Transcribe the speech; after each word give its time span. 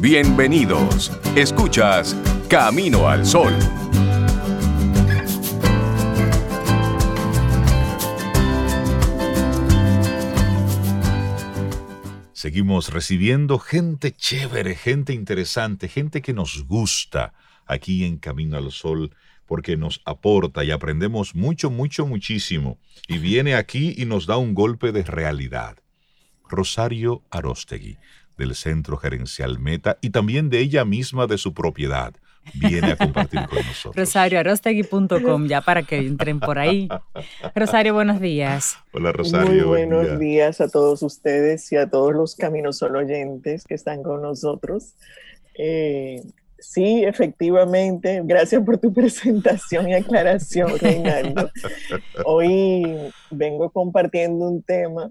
bienvenidos. 0.00 1.12
Escuchas 1.36 2.16
Camino 2.48 3.06
al 3.08 3.26
Sol. 3.26 3.52
Seguimos 12.32 12.88
recibiendo 12.88 13.58
gente 13.58 14.12
chévere, 14.12 14.74
gente 14.74 15.12
interesante, 15.12 15.88
gente 15.88 16.22
que 16.22 16.32
nos 16.32 16.64
gusta 16.66 17.34
aquí 17.66 18.04
en 18.04 18.16
Camino 18.16 18.56
al 18.56 18.72
Sol 18.72 19.14
porque 19.44 19.76
nos 19.76 20.00
aporta 20.06 20.64
y 20.64 20.70
aprendemos 20.70 21.34
mucho, 21.34 21.70
mucho, 21.70 22.06
muchísimo. 22.06 22.78
Y 23.06 23.18
viene 23.18 23.54
aquí 23.54 23.94
y 23.98 24.06
nos 24.06 24.26
da 24.26 24.38
un 24.38 24.54
golpe 24.54 24.92
de 24.92 25.02
realidad. 25.02 25.76
Rosario 26.48 27.22
Arostegui, 27.30 27.98
del 28.40 28.54
Centro 28.54 28.96
Gerencial 28.96 29.58
Meta 29.58 29.98
y 30.00 30.10
también 30.10 30.48
de 30.48 30.60
ella 30.60 30.86
misma 30.86 31.26
de 31.26 31.36
su 31.36 31.52
propiedad, 31.52 32.14
viene 32.54 32.92
a 32.92 32.96
compartir 32.96 33.46
con 33.48 33.58
nosotros. 33.58 33.94
RosarioArostegui.com, 33.96 35.46
ya 35.46 35.60
para 35.60 35.82
que 35.82 35.98
entren 35.98 36.40
por 36.40 36.58
ahí. 36.58 36.88
Rosario, 37.54 37.92
buenos 37.92 38.18
días. 38.18 38.78
Hola 38.92 39.12
Rosario. 39.12 39.50
Muy 39.50 39.60
buenos 39.60 40.18
días 40.18 40.62
a 40.62 40.68
todos 40.68 41.02
ustedes 41.02 41.70
y 41.70 41.76
a 41.76 41.90
todos 41.90 42.14
los 42.14 42.34
Caminos 42.34 42.78
Sol 42.78 42.96
oyentes 42.96 43.64
que 43.64 43.74
están 43.74 44.02
con 44.02 44.22
nosotros. 44.22 44.94
Eh, 45.54 46.22
Sí, 46.60 47.04
efectivamente. 47.04 48.20
Gracias 48.22 48.62
por 48.62 48.76
tu 48.76 48.92
presentación 48.94 49.88
y 49.88 49.94
aclaración, 49.94 50.78
Reinaldo. 50.78 51.50
Hoy 52.26 52.84
vengo 53.30 53.70
compartiendo 53.70 54.46
un 54.46 54.62
tema 54.62 55.10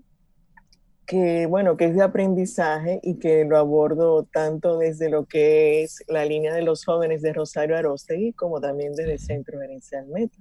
que, 1.09 1.47
bueno, 1.47 1.75
que 1.75 1.85
es 1.85 1.95
de 1.95 2.03
aprendizaje 2.03 2.99
y 3.01 3.15
que 3.15 3.43
lo 3.43 3.57
abordo 3.57 4.25
tanto 4.25 4.77
desde 4.77 5.09
lo 5.09 5.25
que 5.25 5.81
es 5.81 6.03
la 6.07 6.23
línea 6.23 6.53
de 6.53 6.61
los 6.61 6.85
jóvenes 6.85 7.23
de 7.23 7.33
Rosario 7.33 7.75
Arostegui 7.75 8.33
como 8.33 8.61
también 8.61 8.93
desde 8.93 9.13
el 9.13 9.19
Centro 9.19 9.59
Gerencial 9.59 10.05
Meta, 10.05 10.37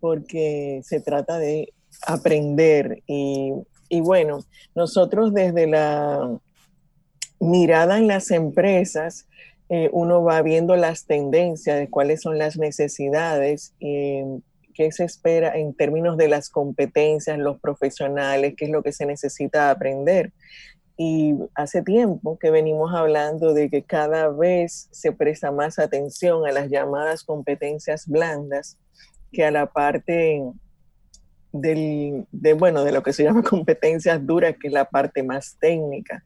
porque 0.00 0.80
se 0.84 1.00
trata 1.00 1.38
de 1.38 1.74
aprender 2.06 3.02
y, 3.06 3.52
y 3.90 4.00
bueno, 4.00 4.40
nosotros 4.74 5.34
desde 5.34 5.66
la 5.66 6.34
mirada 7.38 7.98
en 7.98 8.06
las 8.06 8.30
empresas, 8.30 9.28
eh, 9.68 9.90
uno 9.92 10.24
va 10.24 10.40
viendo 10.40 10.76
las 10.76 11.04
tendencias 11.04 11.78
de 11.78 11.90
cuáles 11.90 12.22
son 12.22 12.38
las 12.38 12.56
necesidades, 12.56 13.74
y 13.78 14.22
qué 14.74 14.92
se 14.92 15.04
espera 15.04 15.56
en 15.56 15.74
términos 15.74 16.16
de 16.16 16.28
las 16.28 16.50
competencias, 16.50 17.38
los 17.38 17.60
profesionales, 17.60 18.54
qué 18.56 18.66
es 18.66 18.70
lo 18.70 18.82
que 18.82 18.92
se 18.92 19.06
necesita 19.06 19.70
aprender. 19.70 20.32
Y 20.96 21.34
hace 21.54 21.82
tiempo 21.82 22.38
que 22.38 22.50
venimos 22.50 22.94
hablando 22.94 23.52
de 23.52 23.68
que 23.68 23.82
cada 23.82 24.28
vez 24.28 24.88
se 24.92 25.12
presta 25.12 25.50
más 25.50 25.78
atención 25.78 26.46
a 26.46 26.52
las 26.52 26.70
llamadas 26.70 27.24
competencias 27.24 28.06
blandas 28.06 28.78
que 29.32 29.44
a 29.44 29.50
la 29.50 29.66
parte 29.66 30.42
del, 31.52 32.26
de, 32.30 32.52
bueno, 32.52 32.84
de 32.84 32.92
lo 32.92 33.02
que 33.02 33.12
se 33.12 33.24
llama 33.24 33.42
competencias 33.48 34.24
duras, 34.24 34.56
que 34.60 34.68
es 34.68 34.72
la 34.72 34.84
parte 34.84 35.22
más 35.22 35.56
técnica. 35.60 36.22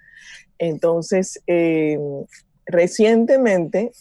Entonces, 0.59 1.43
eh, 1.47 1.99
recientemente, 2.67 3.93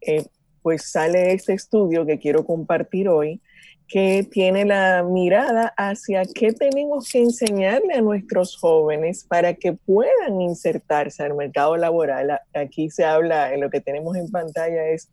eh, 0.00 0.26
pues 0.62 0.90
sale 0.90 1.32
este 1.32 1.52
estudio 1.52 2.06
que 2.06 2.18
quiero 2.18 2.46
compartir 2.46 3.08
hoy, 3.08 3.42
que 3.88 4.26
tiene 4.30 4.64
la 4.64 5.02
mirada 5.02 5.72
hacia 5.76 6.24
qué 6.24 6.52
tenemos 6.52 7.08
que 7.10 7.20
enseñarle 7.20 7.94
a 7.94 8.00
nuestros 8.00 8.56
jóvenes 8.56 9.24
para 9.24 9.54
que 9.54 9.74
puedan 9.74 10.40
insertarse 10.40 11.22
al 11.22 11.34
mercado 11.34 11.76
laboral. 11.76 12.40
Aquí 12.54 12.90
se 12.90 13.04
habla, 13.04 13.52
en 13.52 13.60
lo 13.60 13.70
que 13.70 13.80
tenemos 13.80 14.16
en 14.16 14.30
pantalla 14.30 14.88
es 14.88 15.10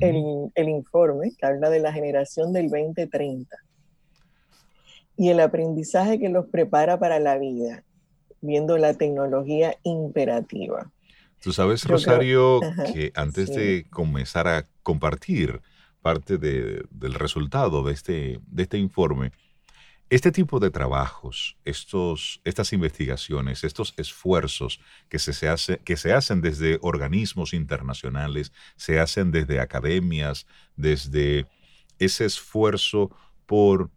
el, 0.00 0.50
el 0.54 0.68
informe 0.68 1.32
que 1.38 1.46
habla 1.46 1.68
de 1.68 1.80
la 1.80 1.92
generación 1.92 2.52
del 2.52 2.68
2030 2.68 3.56
y 5.16 5.30
el 5.30 5.40
aprendizaje 5.40 6.18
que 6.18 6.28
los 6.28 6.46
prepara 6.46 6.98
para 6.98 7.18
la 7.18 7.38
vida, 7.38 7.84
viendo 8.40 8.76
la 8.78 8.94
tecnología 8.94 9.76
imperativa. 9.82 10.90
Tú 11.42 11.52
sabes, 11.52 11.84
Rosario, 11.84 12.60
que 12.92 13.12
antes 13.14 13.54
de 13.54 13.86
comenzar 13.90 14.48
a 14.48 14.66
compartir 14.82 15.60
parte 16.02 16.38
del 16.38 17.14
resultado 17.14 17.82
de 17.82 17.92
este, 17.92 18.40
de 18.46 18.62
este 18.62 18.78
informe, 18.78 19.32
este 20.08 20.30
tipo 20.30 20.60
de 20.60 20.70
trabajos, 20.70 21.56
estos, 21.64 22.40
estas 22.44 22.72
investigaciones, 22.72 23.64
estos 23.64 23.92
esfuerzos 23.96 24.80
que 25.08 25.18
se, 25.18 25.48
hace, 25.48 25.78
que 25.78 25.96
se 25.96 26.12
hacen 26.12 26.40
desde 26.40 26.78
organismos 26.80 27.52
internacionales, 27.52 28.52
se 28.76 29.00
hacen 29.00 29.32
desde 29.32 29.58
academias, 29.58 30.46
desde 30.76 31.46
ese 31.98 32.24
esfuerzo 32.24 33.10
por 33.46 33.90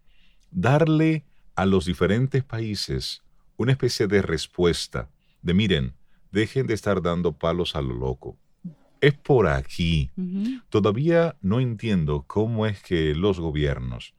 darle 0.49 1.25
a 1.55 1.65
los 1.65 1.85
diferentes 1.85 2.43
países 2.43 3.21
una 3.57 3.73
especie 3.73 4.07
de 4.07 4.21
respuesta 4.23 5.09
de, 5.41 5.53
miren, 5.53 5.93
dejen 6.31 6.67
de 6.67 6.73
estar 6.73 7.01
dando 7.01 7.33
palos 7.33 7.75
a 7.75 7.81
lo 7.81 7.93
loco. 7.93 8.37
Es 9.01 9.13
por 9.13 9.47
aquí. 9.47 10.11
Todavía 10.69 11.37
no 11.41 11.59
entiendo 11.59 12.25
cómo 12.27 12.65
es 12.65 12.81
que 12.81 13.15
los 13.15 13.39
gobiernos 13.39 14.13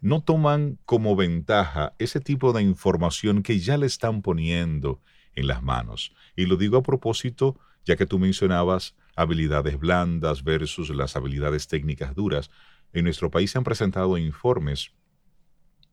no 0.00 0.22
toman 0.22 0.78
como 0.84 1.16
ventaja 1.16 1.94
ese 1.98 2.20
tipo 2.20 2.52
de 2.52 2.62
información 2.62 3.42
que 3.42 3.58
ya 3.58 3.76
le 3.76 3.86
están 3.86 4.22
poniendo 4.22 5.00
en 5.34 5.46
las 5.46 5.62
manos. 5.62 6.12
Y 6.36 6.46
lo 6.46 6.56
digo 6.56 6.76
a 6.78 6.82
propósito, 6.82 7.58
ya 7.84 7.96
que 7.96 8.06
tú 8.06 8.18
mencionabas 8.18 8.94
habilidades 9.16 9.78
blandas 9.78 10.44
versus 10.44 10.90
las 10.90 11.16
habilidades 11.16 11.66
técnicas 11.66 12.14
duras. 12.14 12.50
En 12.92 13.04
nuestro 13.04 13.30
país 13.30 13.50
se 13.50 13.58
han 13.58 13.64
presentado 13.64 14.16
informes 14.18 14.92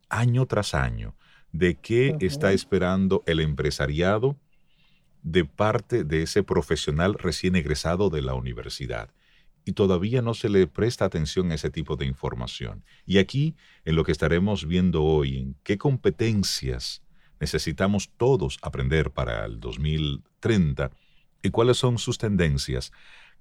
año 0.09 0.45
tras 0.45 0.75
año 0.75 1.15
de 1.51 1.75
qué 1.75 2.15
está 2.19 2.51
esperando 2.51 3.23
el 3.25 3.39
empresariado 3.39 4.37
de 5.25 5.43
parte 5.43 6.03
de 6.03 6.21
ese 6.21 6.43
profesional 6.43 7.15
recién 7.15 7.55
egresado 7.55 8.11
de 8.11 8.21
la 8.21 8.35
universidad. 8.35 9.09
Y 9.65 9.71
todavía 9.71 10.21
no 10.21 10.35
se 10.35 10.49
le 10.49 10.67
presta 10.67 11.03
atención 11.03 11.51
a 11.51 11.55
ese 11.55 11.71
tipo 11.71 11.95
de 11.95 12.05
información. 12.05 12.85
Y 13.07 13.17
aquí, 13.17 13.55
en 13.85 13.95
lo 13.95 14.03
que 14.03 14.11
estaremos 14.11 14.67
viendo 14.67 15.03
hoy, 15.03 15.39
en 15.39 15.55
qué 15.63 15.79
competencias 15.79 17.01
necesitamos 17.39 18.11
todos 18.17 18.59
aprender 18.61 19.09
para 19.09 19.45
el 19.45 19.59
2030 19.59 20.91
y 21.41 21.49
cuáles 21.49 21.77
son 21.77 21.97
sus 21.97 22.19
tendencias, 22.19 22.91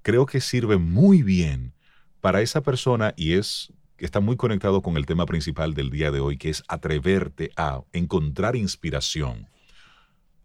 creo 0.00 0.24
que 0.24 0.40
sirve 0.40 0.78
muy 0.78 1.22
bien 1.22 1.74
para 2.22 2.40
esa 2.40 2.62
persona 2.62 3.12
y 3.14 3.34
es 3.34 3.74
está 3.98 4.20
muy 4.20 4.36
conectado 4.36 4.82
con 4.82 4.96
el 4.96 5.06
tema 5.06 5.24
principal 5.26 5.74
del 5.74 5.90
día 5.90 6.10
de 6.10 6.20
hoy, 6.20 6.36
que 6.38 6.50
es 6.50 6.64
atreverte 6.66 7.52
a 7.56 7.82
encontrar 7.92 8.56
inspiración 8.56 9.48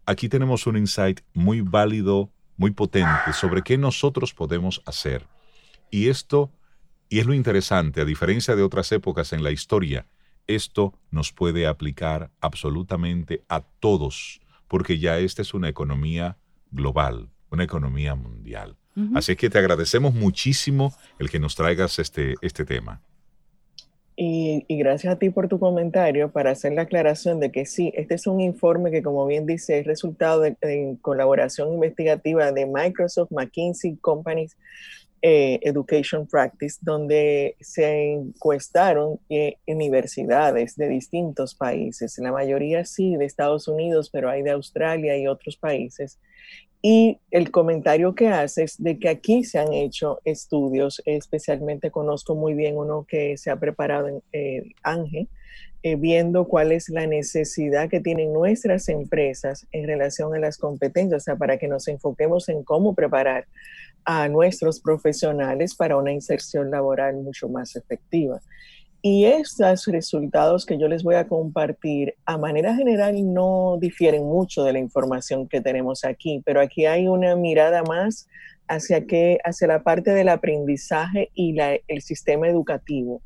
aquí 0.06 0.28
tenemos 0.28 0.66
un 0.66 0.76
insight 0.76 1.20
muy 1.34 1.60
válido, 1.60 2.30
muy 2.56 2.70
potente 2.72 3.32
sobre 3.32 3.62
qué 3.62 3.78
nosotros 3.78 4.34
podemos 4.34 4.82
hacer. 4.86 5.26
Y 5.90 6.08
esto, 6.08 6.52
y 7.08 7.20
es 7.20 7.26
lo 7.26 7.34
interesante, 7.34 8.00
a 8.00 8.04
diferencia 8.04 8.54
de 8.54 8.62
otras 8.62 8.92
épocas 8.92 9.32
en 9.32 9.42
la 9.42 9.50
historia, 9.50 10.06
esto 10.46 10.94
nos 11.10 11.32
puede 11.32 11.66
aplicar 11.66 12.30
absolutamente 12.40 13.44
a 13.48 13.60
todos, 13.60 14.40
porque 14.68 14.98
ya 14.98 15.18
esta 15.18 15.42
es 15.42 15.54
una 15.54 15.68
economía 15.68 16.38
global, 16.70 17.30
una 17.50 17.64
economía 17.64 18.14
mundial. 18.14 18.76
Así 19.14 19.34
que 19.34 19.48
te 19.48 19.58
agradecemos 19.58 20.12
muchísimo 20.12 20.94
el 21.18 21.30
que 21.30 21.38
nos 21.38 21.54
traigas 21.54 21.98
este, 21.98 22.34
este 22.42 22.66
tema. 22.66 23.00
Y, 24.22 24.66
gracias 24.68 25.14
a 25.14 25.18
ti 25.18 25.30
por 25.30 25.48
tu 25.48 25.58
comentario 25.58 26.30
para 26.30 26.50
hacer 26.50 26.74
la 26.74 26.82
aclaración 26.82 27.40
de 27.40 27.50
que 27.50 27.64
sí, 27.64 27.90
este 27.96 28.16
es 28.16 28.26
un 28.26 28.38
informe 28.42 28.90
que, 28.90 29.02
como 29.02 29.24
bien 29.24 29.46
dice, 29.46 29.78
es 29.78 29.86
resultado 29.86 30.42
de, 30.42 30.98
colaboración 31.00 31.72
investigativa 31.72 32.52
de 32.52 32.66
Microsoft, 32.66 33.30
McKinsey 33.30 33.96
Companies 33.96 34.58
eh, 35.22 35.58
Education 35.62 36.26
Practice, 36.26 36.76
donde 36.82 37.56
se 37.62 38.12
encuestaron 38.12 39.18
eh, 39.30 39.56
universidades 39.66 40.76
de 40.76 40.88
distintos 40.88 41.54
países, 41.54 42.18
la 42.18 42.30
mayoría 42.30 42.84
sí 42.84 43.16
de 43.16 43.24
Estados 43.24 43.68
Unidos, 43.68 44.10
pero 44.10 44.28
hay 44.28 44.42
de 44.42 44.50
Australia 44.50 45.16
y 45.16 45.28
otros 45.28 45.56
países, 45.56 46.18
y 46.82 47.18
el 47.30 47.50
comentario 47.50 48.14
que 48.14 48.28
hace 48.28 48.62
es 48.62 48.82
de 48.82 48.98
que 48.98 49.08
aquí 49.08 49.44
se 49.44 49.58
han 49.58 49.72
hecho 49.72 50.20
estudios, 50.24 51.02
especialmente 51.04 51.90
conozco 51.90 52.34
muy 52.34 52.54
bien 52.54 52.76
uno 52.76 53.04
que 53.06 53.36
se 53.36 53.50
ha 53.50 53.56
preparado 53.56 54.08
en 54.08 54.22
eh, 54.32 54.72
ANGE, 54.82 55.28
eh, 55.82 55.96
viendo 55.96 56.46
cuál 56.46 56.72
es 56.72 56.88
la 56.88 57.06
necesidad 57.06 57.88
que 57.88 58.00
tienen 58.00 58.32
nuestras 58.32 58.88
empresas 58.88 59.66
en 59.72 59.86
relación 59.86 60.34
a 60.34 60.38
las 60.38 60.56
competencias, 60.56 61.22
o 61.22 61.24
sea, 61.24 61.36
para 61.36 61.58
que 61.58 61.68
nos 61.68 61.88
enfoquemos 61.88 62.48
en 62.48 62.64
cómo 62.64 62.94
preparar 62.94 63.46
a 64.04 64.28
nuestros 64.28 64.80
profesionales 64.80 65.74
para 65.74 65.96
una 65.96 66.12
inserción 66.12 66.70
laboral 66.70 67.16
mucho 67.16 67.48
más 67.48 67.76
efectiva. 67.76 68.40
Y 69.02 69.24
estos 69.24 69.86
resultados 69.86 70.66
que 70.66 70.76
yo 70.78 70.86
les 70.86 71.02
voy 71.02 71.14
a 71.14 71.26
compartir, 71.26 72.16
a 72.26 72.36
manera 72.36 72.74
general, 72.74 73.32
no 73.32 73.78
difieren 73.80 74.24
mucho 74.24 74.62
de 74.62 74.74
la 74.74 74.78
información 74.78 75.48
que 75.48 75.62
tenemos 75.62 76.04
aquí, 76.04 76.42
pero 76.44 76.60
aquí 76.60 76.84
hay 76.84 77.08
una 77.08 77.34
mirada 77.34 77.82
más 77.82 78.28
hacia, 78.68 79.06
que, 79.06 79.38
hacia 79.42 79.68
la 79.68 79.82
parte 79.82 80.10
del 80.12 80.28
aprendizaje 80.28 81.30
y 81.34 81.56
el 81.88 82.02
sistema 82.02 82.46
educativo. 82.48 83.22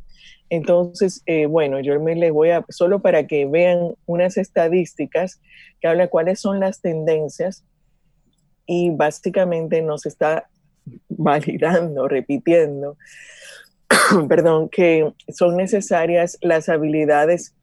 Entonces, 0.49 1.23
eh, 1.27 1.47
bueno, 1.47 1.81
yo 1.81 1.99
me 2.01 2.15
les 2.15 2.33
voy 2.33 2.51
a, 2.51 2.65
solo 2.69 3.01
para 3.01 3.27
que 3.27 3.45
vean 3.45 3.95
unas 4.07 4.37
estadísticas 4.37 5.41
que 5.81 5.89
habla 5.89 6.07
cuáles 6.09 6.41
son 6.41 6.61
las 6.61 6.81
tendencias 6.81 7.65
y 8.67 8.91
básicamente 8.91 9.83
nos 9.83 10.07
está 10.07 10.49
validando, 11.09 12.07
repitiendo, 12.07 12.97
perdón, 14.29 14.69
que 14.69 15.13
son 15.29 15.57
necesarias 15.57 16.39
las 16.41 16.69
habilidades 16.69 17.55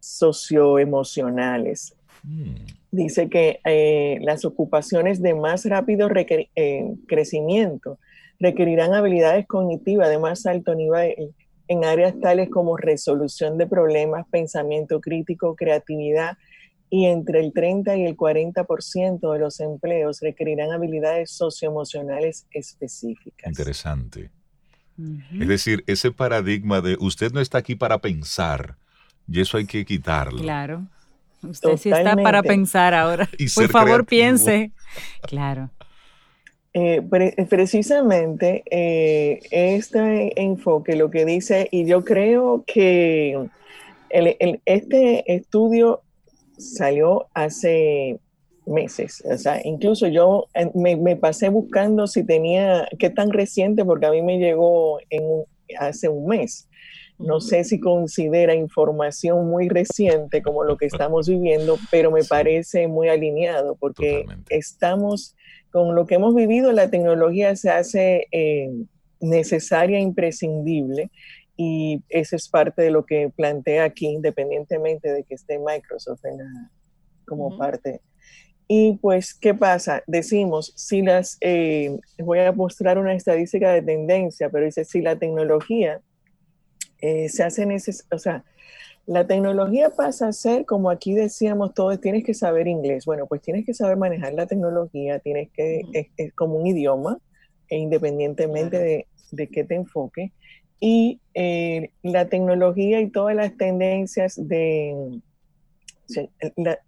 socioemocionales. 0.00 1.94
Mm. 2.22 2.54
Dice 2.90 3.28
que 3.28 3.60
eh, 3.64 4.18
las 4.22 4.44
ocupaciones 4.44 5.22
de 5.22 5.34
más 5.34 5.64
rápido 5.64 6.08
eh, 6.14 6.94
crecimiento 7.06 7.98
requerirán 8.40 8.94
habilidades 8.94 9.46
cognitivas 9.46 10.08
de 10.08 10.18
más 10.18 10.46
alto 10.46 10.74
nivel 10.74 11.34
en 11.68 11.84
áreas 11.84 12.18
tales 12.18 12.48
como 12.50 12.76
resolución 12.76 13.58
de 13.58 13.66
problemas, 13.68 14.26
pensamiento 14.28 15.00
crítico, 15.00 15.54
creatividad, 15.54 16.36
y 16.92 17.06
entre 17.06 17.38
el 17.38 17.52
30 17.52 17.96
y 17.96 18.04
el 18.04 18.16
40% 18.16 19.32
de 19.32 19.38
los 19.38 19.60
empleos 19.60 20.20
requerirán 20.20 20.72
habilidades 20.72 21.30
socioemocionales 21.30 22.48
específicas. 22.50 23.48
Interesante. 23.48 24.30
Es 25.38 25.48
decir, 25.48 25.84
ese 25.86 26.10
paradigma 26.10 26.80
de 26.80 26.96
usted 27.00 27.32
no 27.32 27.40
está 27.40 27.58
aquí 27.58 27.74
para 27.74 27.98
pensar, 27.98 28.76
y 29.28 29.40
eso 29.40 29.56
hay 29.56 29.66
que 29.66 29.84
quitarlo. 29.84 30.40
Claro. 30.40 30.86
Usted 31.42 31.76
sí 31.76 31.90
está 31.90 32.16
para 32.16 32.42
pensar 32.42 32.94
ahora. 32.94 33.28
Por 33.54 33.68
favor, 33.68 34.04
piense. 34.04 34.72
Claro. 35.22 35.70
Eh, 36.72 37.02
precisamente 37.48 38.62
eh, 38.70 39.40
este 39.50 40.40
enfoque 40.40 40.94
lo 40.94 41.10
que 41.10 41.24
dice, 41.24 41.68
y 41.72 41.84
yo 41.84 42.04
creo 42.04 42.64
que 42.66 43.48
este 44.64 45.34
estudio 45.34 46.02
salió 46.58 47.26
hace 47.34 48.20
meses, 48.70 49.22
o 49.24 49.36
sea, 49.36 49.60
incluso 49.64 50.06
yo 50.06 50.46
eh, 50.54 50.70
me, 50.74 51.16
pasé 51.16 51.48
buscando 51.48 52.06
si 52.06 52.24
tenía, 52.24 52.88
qué 52.98 53.10
tan 53.10 53.30
reciente, 53.30 53.84
porque 53.84 54.06
a 54.06 54.10
mí 54.10 54.22
me 54.22 54.38
llegó 54.38 54.98
en, 55.10 55.44
hace 55.78 56.08
un 56.08 56.26
mes. 56.26 56.68
No 57.18 57.40
sé 57.40 57.64
si 57.64 57.80
considera 57.80 58.54
información 58.54 59.46
muy 59.46 59.68
reciente 59.68 60.40
como 60.42 60.64
lo 60.64 60.78
que 60.78 60.86
estamos 60.86 61.28
viviendo, 61.28 61.76
pero 61.90 62.10
me 62.10 62.24
parece 62.24 62.88
muy 62.88 63.10
alineado 63.10 63.76
porque 63.78 64.24
estamos 64.48 65.36
con 65.70 65.94
lo 65.94 66.06
que 66.06 66.14
hemos 66.14 66.34
vivido, 66.34 66.72
la 66.72 66.90
tecnología 66.90 67.54
se 67.56 67.68
hace 67.68 68.26
eh, 68.32 68.70
necesaria 69.20 70.00
imprescindible 70.00 71.10
y 71.56 72.02
eso 72.08 72.36
es 72.36 72.48
parte 72.48 72.80
de 72.80 72.90
lo 72.90 73.04
que 73.04 73.30
plantea 73.36 73.84
aquí, 73.84 74.06
independientemente 74.06 75.12
de 75.12 75.24
que 75.24 75.34
esté 75.34 75.58
Microsoft 75.58 76.22
como 77.26 77.56
parte. 77.58 78.00
Y 78.72 78.98
pues, 78.98 79.34
¿qué 79.34 79.52
pasa? 79.52 80.04
Decimos, 80.06 80.72
si 80.76 81.02
las, 81.02 81.38
eh, 81.40 81.98
voy 82.20 82.38
a 82.38 82.52
mostrar 82.52 82.98
una 82.98 83.14
estadística 83.14 83.72
de 83.72 83.82
tendencia, 83.82 84.48
pero 84.48 84.64
dice, 84.64 84.84
si 84.84 85.00
la 85.00 85.18
tecnología 85.18 86.00
eh, 87.00 87.28
se 87.30 87.42
hace 87.42 87.66
necesaria, 87.66 88.08
o 88.12 88.18
sea, 88.20 88.44
la 89.06 89.26
tecnología 89.26 89.90
pasa 89.90 90.28
a 90.28 90.32
ser, 90.32 90.66
como 90.66 90.88
aquí 90.88 91.14
decíamos 91.14 91.74
todos, 91.74 92.00
tienes 92.00 92.22
que 92.22 92.32
saber 92.32 92.68
inglés. 92.68 93.06
Bueno, 93.06 93.26
pues 93.26 93.42
tienes 93.42 93.66
que 93.66 93.74
saber 93.74 93.96
manejar 93.96 94.34
la 94.34 94.46
tecnología, 94.46 95.18
tienes 95.18 95.50
que, 95.50 95.82
es, 96.16 96.32
como 96.34 96.54
un 96.54 96.68
idioma, 96.68 97.18
e 97.66 97.76
independientemente 97.76 98.78
de, 98.78 99.08
de 99.32 99.48
qué 99.48 99.64
te 99.64 99.74
enfoque. 99.74 100.30
Y 100.78 101.20
eh, 101.34 101.90
la 102.04 102.28
tecnología 102.28 103.00
y 103.00 103.10
todas 103.10 103.34
las 103.34 103.56
tendencias 103.56 104.36
de, 104.36 105.20
la, 106.54 106.78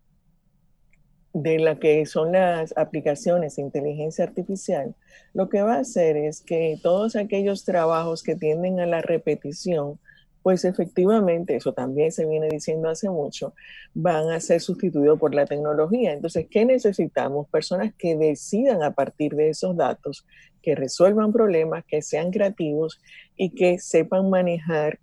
de 1.33 1.59
la 1.59 1.79
que 1.79 2.05
son 2.07 2.33
las 2.33 2.77
aplicaciones 2.77 3.57
de 3.57 3.63
inteligencia 3.63 4.25
artificial, 4.25 4.95
lo 5.33 5.49
que 5.49 5.63
va 5.63 5.77
a 5.77 5.81
hacer 5.81 6.17
es 6.17 6.41
que 6.43 6.79
todos 6.83 7.17
aquellos 7.17 7.65
trabajos 7.65 8.23
que 8.23 8.37
tienden 8.37 8.81
a 8.81 8.87
la 8.87 9.01
repetición, 9.01 9.99
pues 10.43 10.65
efectivamente, 10.65 11.57
eso 11.57 11.73
también 11.73 12.13
se 12.13 12.27
viene 12.27 12.49
diciendo 12.49 12.89
hace 12.89 13.09
mucho, 13.09 13.55
van 13.95 14.31
a 14.31 14.41
ser 14.41 14.61
sustituidos 14.61 15.19
por 15.19 15.35
la 15.35 15.47
tecnología. 15.47 16.13
Entonces, 16.13 16.47
¿qué 16.51 16.65
necesitamos? 16.65 17.49
Personas 17.49 17.95
que 17.97 18.17
decidan 18.17 18.83
a 18.83 18.93
partir 18.93 19.35
de 19.35 19.51
esos 19.51 19.77
datos, 19.77 20.27
que 20.61 20.75
resuelvan 20.75 21.33
problemas, 21.33 21.85
que 21.87 22.03
sean 22.03 22.31
creativos 22.31 23.01
y 23.37 23.51
que 23.51 23.79
sepan 23.79 24.31
manejar 24.31 24.99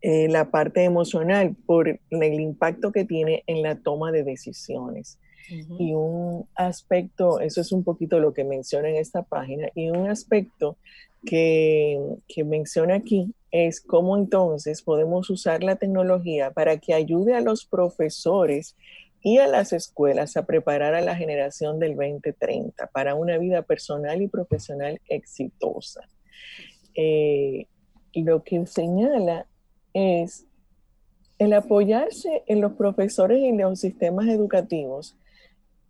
eh, 0.00 0.28
la 0.28 0.50
parte 0.50 0.84
emocional 0.84 1.56
por 1.66 1.88
el 1.88 2.40
impacto 2.40 2.92
que 2.92 3.04
tiene 3.04 3.42
en 3.46 3.62
la 3.62 3.76
toma 3.76 4.12
de 4.12 4.22
decisiones. 4.22 5.18
Y 5.48 5.94
un 5.94 6.48
aspecto, 6.54 7.40
eso 7.40 7.60
es 7.60 7.72
un 7.72 7.84
poquito 7.84 8.18
lo 8.18 8.34
que 8.34 8.44
menciona 8.44 8.88
en 8.88 8.96
esta 8.96 9.22
página, 9.22 9.68
y 9.74 9.90
un 9.90 10.08
aspecto 10.08 10.76
que, 11.24 11.98
que 12.28 12.44
menciona 12.44 12.96
aquí 12.96 13.34
es 13.50 13.80
cómo 13.80 14.16
entonces 14.16 14.82
podemos 14.82 15.30
usar 15.30 15.62
la 15.62 15.76
tecnología 15.76 16.50
para 16.50 16.78
que 16.78 16.94
ayude 16.94 17.34
a 17.34 17.40
los 17.40 17.64
profesores 17.64 18.76
y 19.22 19.38
a 19.38 19.46
las 19.48 19.72
escuelas 19.72 20.36
a 20.36 20.46
preparar 20.46 20.94
a 20.94 21.00
la 21.00 21.16
generación 21.16 21.80
del 21.80 21.96
2030 21.96 22.86
para 22.88 23.14
una 23.14 23.38
vida 23.38 23.62
personal 23.62 24.22
y 24.22 24.28
profesional 24.28 25.00
exitosa. 25.08 26.08
Eh, 26.94 27.66
lo 28.14 28.44
que 28.44 28.64
señala 28.66 29.46
es 29.92 30.46
el 31.38 31.52
apoyarse 31.52 32.44
en 32.46 32.60
los 32.60 32.72
profesores 32.74 33.38
y 33.38 33.46
en 33.46 33.58
los 33.58 33.80
sistemas 33.80 34.28
educativos 34.28 35.16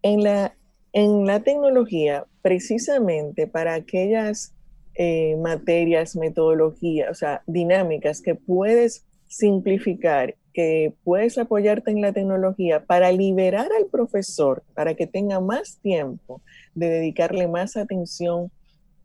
en 0.06 0.22
la, 0.22 0.56
en 0.92 1.26
la 1.26 1.40
tecnología 1.40 2.26
precisamente 2.40 3.48
para 3.48 3.74
aquellas 3.74 4.54
eh, 4.94 5.36
materias, 5.36 6.14
metodologías, 6.14 7.10
o 7.10 7.14
sea, 7.14 7.42
dinámicas 7.46 8.20
que 8.22 8.36
puedes 8.36 9.04
simplificar, 9.26 10.36
que 10.54 10.94
puedes 11.02 11.38
apoyarte 11.38 11.90
en 11.90 12.02
la 12.02 12.12
tecnología 12.12 12.84
para 12.86 13.10
liberar 13.10 13.68
al 13.76 13.86
profesor, 13.86 14.62
para 14.74 14.94
que 14.94 15.08
tenga 15.08 15.40
más 15.40 15.78
tiempo 15.82 16.40
de 16.76 16.88
dedicarle 16.88 17.48
más 17.48 17.76
atención 17.76 18.52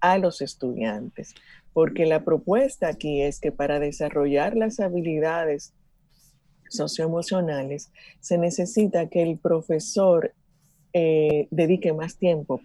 a 0.02 0.20
los 0.20 0.42
estudiantes. 0.42 1.34
Porque 1.74 2.06
la 2.06 2.24
propuesta 2.24 2.90
aquí 2.90 3.22
es 3.22 3.40
que 3.40 3.52
para 3.52 3.80
desarrollar 3.80 4.56
las 4.56 4.80
habilidades 4.80 5.74
socioemocionales 6.70 7.92
se 8.20 8.38
necesita 8.38 9.10
que 9.10 9.24
el 9.24 9.40
profesor 9.40 10.34
eh, 10.94 11.48
dedique 11.52 11.94
más 11.94 12.18
tiempo, 12.18 12.60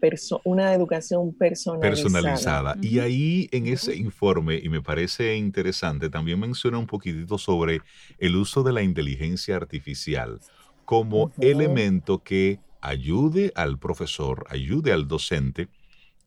una 0.45 0.75
educación 0.75 1.33
personalizada. 1.33 1.90
Personalizada. 1.90 2.76
Y 2.83 2.99
ahí 2.99 3.49
en 3.52 3.66
ese 3.66 3.95
informe, 3.97 4.59
y 4.62 4.68
me 4.68 4.83
parece 4.83 5.37
interesante, 5.37 6.11
también 6.11 6.40
menciona 6.40 6.78
un 6.78 6.87
poquitito 6.87 7.38
sobre 7.38 7.80
el 8.18 8.37
uso 8.37 8.62
de 8.62 8.73
la 8.73 8.83
inteligencia 8.83 9.56
artificial 9.56 10.40
como 10.85 11.33
elemento 11.40 12.23
que 12.23 12.61
ayude 12.80 13.52
al 13.54 13.78
profesor, 13.78 14.47
ayude 14.49 14.92
al 14.92 15.09
docente 15.09 15.68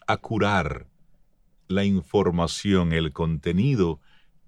a 0.07 0.17
curar 0.17 0.87
la 1.67 1.85
información, 1.85 2.93
el 2.93 3.13
contenido 3.13 3.99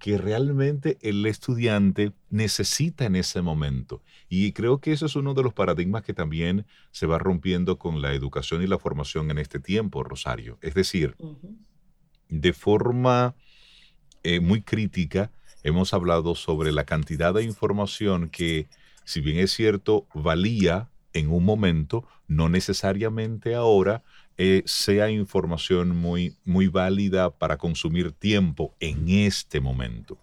que 0.02 0.18
realmente 0.18 0.98
el 1.00 1.24
estudiante 1.26 2.10
necesita 2.28 3.04
en 3.04 3.14
ese 3.14 3.40
momento. 3.40 4.02
Y 4.28 4.50
creo 4.50 4.80
que 4.80 4.90
ese 4.90 5.06
es 5.06 5.14
uno 5.14 5.32
de 5.32 5.44
los 5.44 5.54
paradigmas 5.54 6.02
que 6.02 6.12
también 6.12 6.66
se 6.90 7.06
va 7.06 7.20
rompiendo 7.20 7.78
con 7.78 8.02
la 8.02 8.12
educación 8.12 8.64
y 8.64 8.66
la 8.66 8.80
formación 8.80 9.30
en 9.30 9.38
este 9.38 9.60
tiempo, 9.60 10.02
Rosario. 10.02 10.58
Es 10.60 10.74
decir, 10.74 11.14
de 12.28 12.52
forma 12.52 13.36
eh, 14.24 14.40
muy 14.40 14.62
crítica, 14.62 15.30
hemos 15.62 15.94
hablado 15.94 16.34
sobre 16.34 16.72
la 16.72 16.82
cantidad 16.82 17.32
de 17.32 17.44
información 17.44 18.28
que, 18.28 18.68
si 19.04 19.20
bien 19.20 19.38
es 19.38 19.52
cierto, 19.52 20.08
valía 20.14 20.90
en 21.12 21.30
un 21.30 21.44
momento, 21.44 22.08
no 22.26 22.48
necesariamente 22.48 23.54
ahora 23.54 24.02
eh, 24.38 24.62
sea 24.66 25.10
información 25.10 25.96
muy, 25.96 26.36
muy 26.44 26.68
válida 26.68 27.30
para 27.30 27.58
consumir 27.58 28.12
tiempo 28.12 28.74
en 28.80 29.08
este 29.08 29.60
momento. 29.60 30.18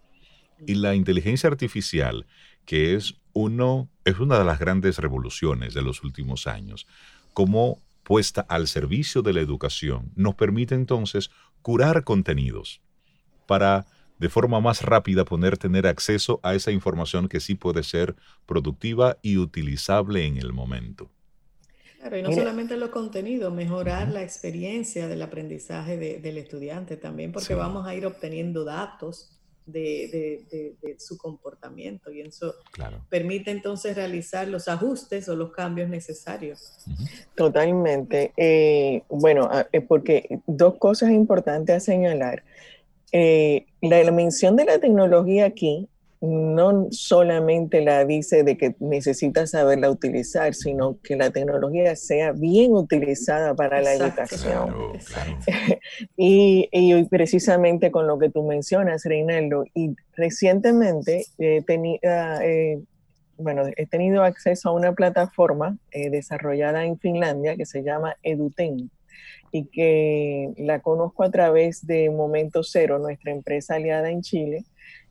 Y 0.66 0.76
la 0.76 0.96
inteligencia 0.96 1.50
artificial, 1.50 2.26
que 2.66 2.96
es, 2.96 3.16
uno, 3.34 3.90
es 4.06 4.20
una 4.20 4.38
de 4.38 4.46
las 4.46 4.60
grandes 4.60 4.98
revoluciones 4.98 5.74
de 5.74 5.82
los 5.82 6.04
últimos 6.04 6.48
años, 6.48 6.88
como 7.34 7.82
puesta 8.04 8.42
al 8.42 8.68
servicio 8.68 9.22
de 9.22 9.34
la 9.34 9.42
educación, 9.42 10.12
nos 10.16 10.36
permite 10.36 10.76
entonces 10.76 11.30
curar 11.62 12.04
contenidos 12.04 12.82
para 13.46 13.86
de 14.20 14.30
forma 14.30 14.60
más 14.60 14.82
rápida 14.82 15.26
poder 15.26 15.58
tener 15.58 15.88
acceso 15.88 16.40
a 16.44 16.54
esa 16.54 16.72
información 16.72 17.30
que 17.30 17.40
sí 17.40 17.56
puede 17.56 17.84
ser 17.84 18.16
productiva 18.46 19.18
y 19.22 19.38
utilizable 19.38 20.26
en 20.26 20.38
el 20.38 20.52
momento. 20.52 21.10
Claro, 22.00 22.18
y 22.18 22.22
no 22.22 22.32
solamente 22.32 22.78
los 22.78 22.90
contenidos, 22.90 23.54
mejorar 23.54 24.08
la 24.08 24.24
experiencia 24.24 25.08
del 25.08 25.22
aprendizaje 25.22 25.98
del 25.98 26.38
estudiante 26.38 26.96
también, 26.96 27.32
porque 27.32 27.56
vamos 27.56 27.86
a 27.86 27.94
ir 27.94 28.06
obteniendo 28.06 28.64
datos 28.64 29.40
de, 29.72 30.96
su 30.98 31.18
comportamiento 31.18 32.12
y 32.12 32.22
eso 32.22 32.56
permite 33.10 33.52
entonces 33.52 33.96
realizar 33.96 34.48
los 34.48 34.68
ajustes 34.68 35.28
o 35.30 35.36
los 35.36 35.52
cambios 35.52 35.90
necesarios. 35.90 36.78
Totalmente. 37.36 38.34
Eh, 38.38 39.04
bueno, 39.10 39.48
ah, 39.52 39.68
eh, 39.72 39.82
porque 39.82 40.40
dos 40.48 40.76
cosas 40.78 41.12
importantes 41.12 41.76
a 41.76 41.80
señalar. 41.80 42.44
Eh, 43.12 43.66
la 43.82 44.12
mención 44.12 44.56
de 44.56 44.66
la 44.66 44.80
tecnología 44.80 45.46
aquí 45.46 45.90
no 46.22 46.88
solamente 46.92 47.82
la 47.82 48.04
dice 48.04 48.44
de 48.44 48.58
que 48.58 48.76
necesitas 48.80 49.52
saberla 49.52 49.90
utilizar, 49.90 50.54
sino 50.54 50.98
que 51.02 51.16
la 51.16 51.30
tecnología 51.30 51.96
sea 51.96 52.34
bien 52.34 52.74
utilizada 52.74 53.56
para 53.56 53.82
la 53.82 53.94
educación. 53.94 54.74
y, 56.18 56.68
precisamente 57.10 57.90
con 57.90 58.06
lo 58.06 58.20
que 58.20 58.30
tú 58.30 58.44
mencionas, 58.44 59.06
Reinaldo, 59.06 59.64
y 59.74 59.96
recientemente 60.16 61.26
eh, 61.38 62.82
bueno, 63.38 63.64
he 63.78 63.86
tenido 63.86 64.24
acceso 64.24 64.70
a 64.70 64.74
una 64.74 64.92
plataforma 64.94 65.78
eh, 65.92 66.10
desarrollada 66.10 66.84
en 66.84 67.00
Finlandia 67.00 67.56
que 67.56 67.66
se 67.66 67.84
llama 67.84 68.18
Eduten 68.22 68.92
y 69.52 69.66
que 69.66 70.54
la 70.58 70.80
conozco 70.82 71.24
a 71.24 71.32
través 71.32 71.88
de 71.88 72.10
Momento 72.10 72.64
Cero, 72.64 73.00
nuestra 73.00 73.32
empresa 73.32 73.76
aliada 73.76 74.12
en 74.12 74.22
Chile, 74.22 74.66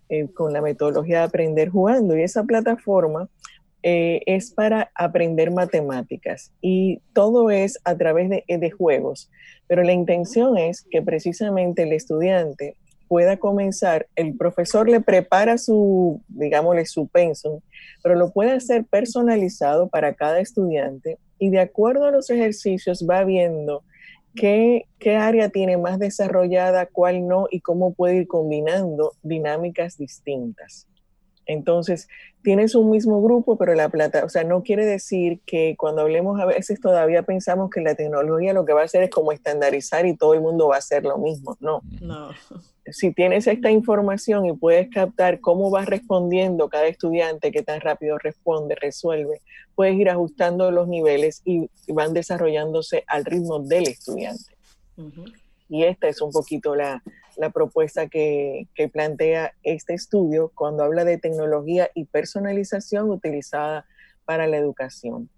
eh, 0.09 0.29
con 0.33 0.53
la 0.53 0.63
metodología 0.63 1.19
de 1.19 1.25
aprender 1.25 1.69
jugando. 1.69 2.17
Y 2.17 2.23
esa 2.23 2.45
plataforma 2.45 3.29
eh, 3.83 4.23
es 4.27 4.51
para 4.51 4.91
aprender 4.95 5.53
matemáticas 5.53 6.51
y 6.61 7.01
todo 7.13 7.51
es 7.51 7.79
a 7.85 7.97
través 7.97 8.29
de, 8.29 8.45
de, 8.49 8.71
juegos. 8.71 9.31
Pero 9.69 9.85
la 9.85 9.93
intención 9.93 10.59
es 10.59 10.83
que 10.83 11.01
precisamente 11.01 11.85
el 11.85 11.93
estudiante 11.93 12.77
pueda 13.07 13.37
comenzar, 13.37 14.07
el 14.17 14.37
profesor 14.37 14.89
le 14.89 15.01
prepara 15.01 15.59
su, 15.59 16.21
digámosle, 16.29 16.87
su 16.87 17.07
pensum, 17.07 17.61
pero 18.03 18.17
lo 18.17 18.31
puede 18.31 18.53
hacer 18.53 18.85
personalizado 18.85 19.89
para 19.89 20.15
cada 20.15 20.41
estudiante 20.41 21.19
y 21.39 21.51
de 21.51 21.61
acuerdo 21.61 22.05
a 22.05 22.11
los 22.11 22.31
ejercicios 22.31 23.07
va 23.09 23.25
viendo 23.25 23.83
¿Qué, 24.35 24.85
área 25.17 25.49
tiene 25.49 25.77
más 25.77 25.99
desarrollada, 25.99 26.87
cuál 26.87 27.27
no 27.27 27.47
y 27.51 27.61
cómo 27.61 27.95
puede 27.95 28.17
ir 28.17 28.29
combinando 28.29 29.15
dinámicas 29.23 29.97
distintas? 29.97 30.87
Entonces, 31.49 32.09
tienes 32.43 32.77
un 32.77 32.91
mismo 32.91 33.21
grupo, 33.21 33.57
pero 33.57 33.75
la 33.75 33.89
plata, 33.89 34.25
o 34.25 34.29
sea, 34.29 34.45
no 34.45 34.63
quiere 34.63 34.87
decir 34.87 35.41
que 35.45 35.75
cuando 35.77 36.03
hablemos 36.03 36.41
a 36.41 36.45
veces 36.45 36.81
todavía 36.81 37.25
pensamos 37.25 37.71
que 37.71 37.81
la 37.81 37.97
tecnología 37.97 38.53
lo 38.53 38.65
que 38.65 38.73
va 38.73 38.83
a 38.83 38.85
hacer 38.85 39.03
es 39.03 39.11
como 39.11 39.33
estandarizar 39.33 40.07
y 40.07 40.17
todo 40.17 40.35
el 40.35 40.41
mundo 40.41 40.69
va 40.69 40.77
a 40.77 40.79
hacer 40.79 41.03
lo 41.03 41.19
mismo. 41.19 41.57
No. 41.59 41.83
No 42.01 42.31
si 42.93 43.13
tienes 43.13 43.47
esta 43.47 43.71
información 43.71 44.47
y 44.47 44.53
puedes 44.53 44.89
captar 44.91 45.41
cómo 45.41 45.71
va 45.71 45.85
respondiendo 45.85 46.69
cada 46.69 46.87
estudiante, 46.87 47.51
qué 47.51 47.63
tan 47.63 47.81
rápido 47.81 48.19
responde, 48.19 48.75
resuelve, 48.75 49.41
puedes 49.75 49.95
ir 49.97 50.09
ajustando 50.09 50.71
los 50.71 50.89
niveles 50.89 51.43
y 51.45 51.69
van 51.89 52.13
desarrollándose 52.13 53.05
al 53.07 53.25
ritmo 53.25 53.61
del 53.61 53.89
estudiante. 53.89 54.57
Y 55.69 55.85
esta 55.85 56.09
es 56.09 56.21
un 56.21 56.33
poquito 56.33 56.75
la, 56.75 57.03
propuesta 57.51 58.09
que, 58.09 58.67
plantea 58.93 59.55
este 59.63 59.95
estudio 59.95 60.53
cuando 60.55 60.85
habla 60.85 61.05
de 61.05 61.19
tecnología 61.19 61.91
y 61.95 62.05
personalización 62.05 63.11
utilizada 63.11 63.87
para 64.25 64.47
la 64.47 64.57
educación. 64.57 65.31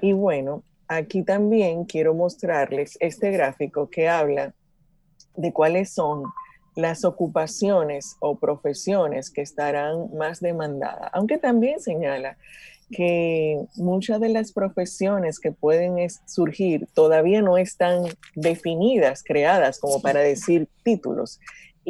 Y 0.00 0.12
bueno, 0.12 0.62
aquí 0.88 1.22
también 1.22 1.84
quiero 1.84 2.14
mostrarles 2.14 2.96
este 3.00 3.30
gráfico 3.30 3.90
que 3.90 4.08
habla 4.08 4.54
de 5.36 5.52
cuáles 5.52 5.92
son 5.92 6.24
las 6.76 7.04
ocupaciones 7.04 8.16
o 8.20 8.38
profesiones 8.38 9.30
que 9.30 9.42
estarán 9.42 10.14
más 10.16 10.40
demandadas, 10.40 11.10
aunque 11.12 11.38
también 11.38 11.80
señala 11.80 12.36
que 12.90 13.56
muchas 13.76 14.20
de 14.20 14.28
las 14.28 14.52
profesiones 14.52 15.38
que 15.38 15.52
pueden 15.52 15.96
surgir 16.26 16.88
todavía 16.94 17.40
no 17.42 17.56
están 17.56 18.04
definidas, 18.34 19.22
creadas 19.24 19.78
como 19.78 20.02
para 20.02 20.20
decir 20.20 20.68
títulos. 20.82 21.38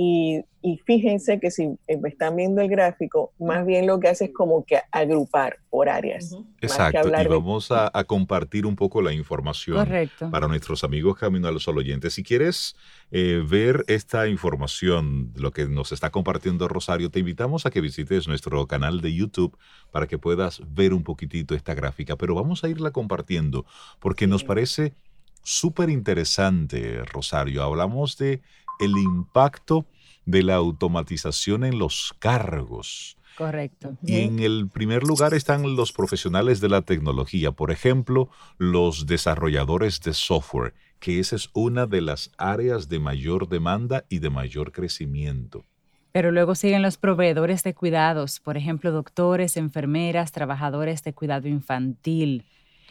Y, 0.03 0.47
fíjense 0.87 1.39
que 1.41 1.51
si 1.51 1.65
eh, 1.89 2.01
están 2.05 2.37
viendo 2.37 2.63
el 2.63 2.69
gráfico, 2.69 3.35
más 3.39 3.67
bien 3.67 3.87
lo 3.87 4.01
que 4.01 4.09
hace 4.09 4.27
es 4.27 4.31
como 4.33 4.65
que 4.65 4.81
agrupar 4.91 5.59
por 5.69 5.91
áreas. 5.91 6.35
Exacto, 6.63 7.07
y 7.07 7.27
vamos 7.27 7.71
a, 7.71 7.91
compartir 8.05 8.65
un 8.65 8.77
poco 8.77 9.03
la 9.03 9.13
información 9.13 9.87
para 10.31 10.49
nuestros 10.49 10.85
amigos 10.85 11.19
Camino 11.19 11.49
a 11.49 11.53
los 11.53 11.69
oyentes. 11.69 12.15
Si 12.15 12.23
quieres 12.23 12.77
eh, 13.11 13.45
ver 13.47 13.85
esta 13.89 14.27
información, 14.27 15.33
lo 15.37 15.51
que 15.51 15.69
nos 15.69 15.93
está 15.93 16.09
compartiendo 16.09 16.67
Rosario, 16.67 17.11
te 17.11 17.21
invitamos 17.21 17.67
a 17.67 17.71
que 17.71 17.83
visites 17.83 18.27
nuestro 18.27 18.67
canal 18.67 19.03
de 19.03 19.13
YouTube 19.15 19.59
para 19.91 20.07
que 20.07 20.17
puedas 20.17 20.63
ver 20.67 20.95
un 20.95 21.05
poquitito 21.05 21.55
esta 21.55 21.75
gráfica, 21.75 22.17
pero 22.17 22.35
vamos 22.35 22.65
a 22.65 22.71
irla 22.71 22.91
compartiendo 22.91 23.67
porque 23.99 24.27
nos 24.27 24.45
parece 24.45 24.95
súper 25.43 25.91
interesante, 25.91 27.03
Rosario. 27.05 27.63
Hablamos 27.63 28.17
de 28.17 28.41
el 28.81 28.97
impacto 28.99 29.87
de 30.27 30.43
la 30.43 30.57
automatización 30.57 31.65
en 31.65 31.79
los 31.79 32.15
cargos. 32.19 33.17
Correcto. 33.37 33.97
Y 34.03 34.21
en 34.21 34.39
el 34.41 34.69
primer 34.69 35.05
lugar 35.05 35.35
están 35.35 35.77
los 35.77 35.93
profesionales 35.93 36.61
de 36.61 36.69
la 36.69 36.83
tecnología, 36.83 37.53
por 37.53 37.71
ejemplo, 37.71 38.29
los 38.59 39.07
desarrolladores 39.07 40.01
de 40.01 40.13
software, 40.13 40.75
que 40.99 41.21
esa 41.21 41.37
es 41.37 41.49
una 41.55 41.87
de 41.87 42.03
las 42.03 42.31
áreas 42.37 42.89
de 42.89 42.99
mayor 42.99 43.49
demanda 43.49 44.05
y 44.09 44.19
de 44.19 44.31
mayor 44.31 44.73
crecimiento. 44.73 45.65
Pero 46.13 46.33
luego 46.33 46.55
siguen 46.55 46.83
los 46.83 46.99
proveedores 46.99 47.63
de 47.63 47.73
cuidados, 47.73 48.41
por 48.41 48.57
ejemplo, 48.57 48.91
doctores, 48.91 49.57
enfermeras, 49.57 50.33
trabajadores 50.33 51.05
de 51.05 51.15
cuidado 51.15 51.47
infantil, 51.49 52.45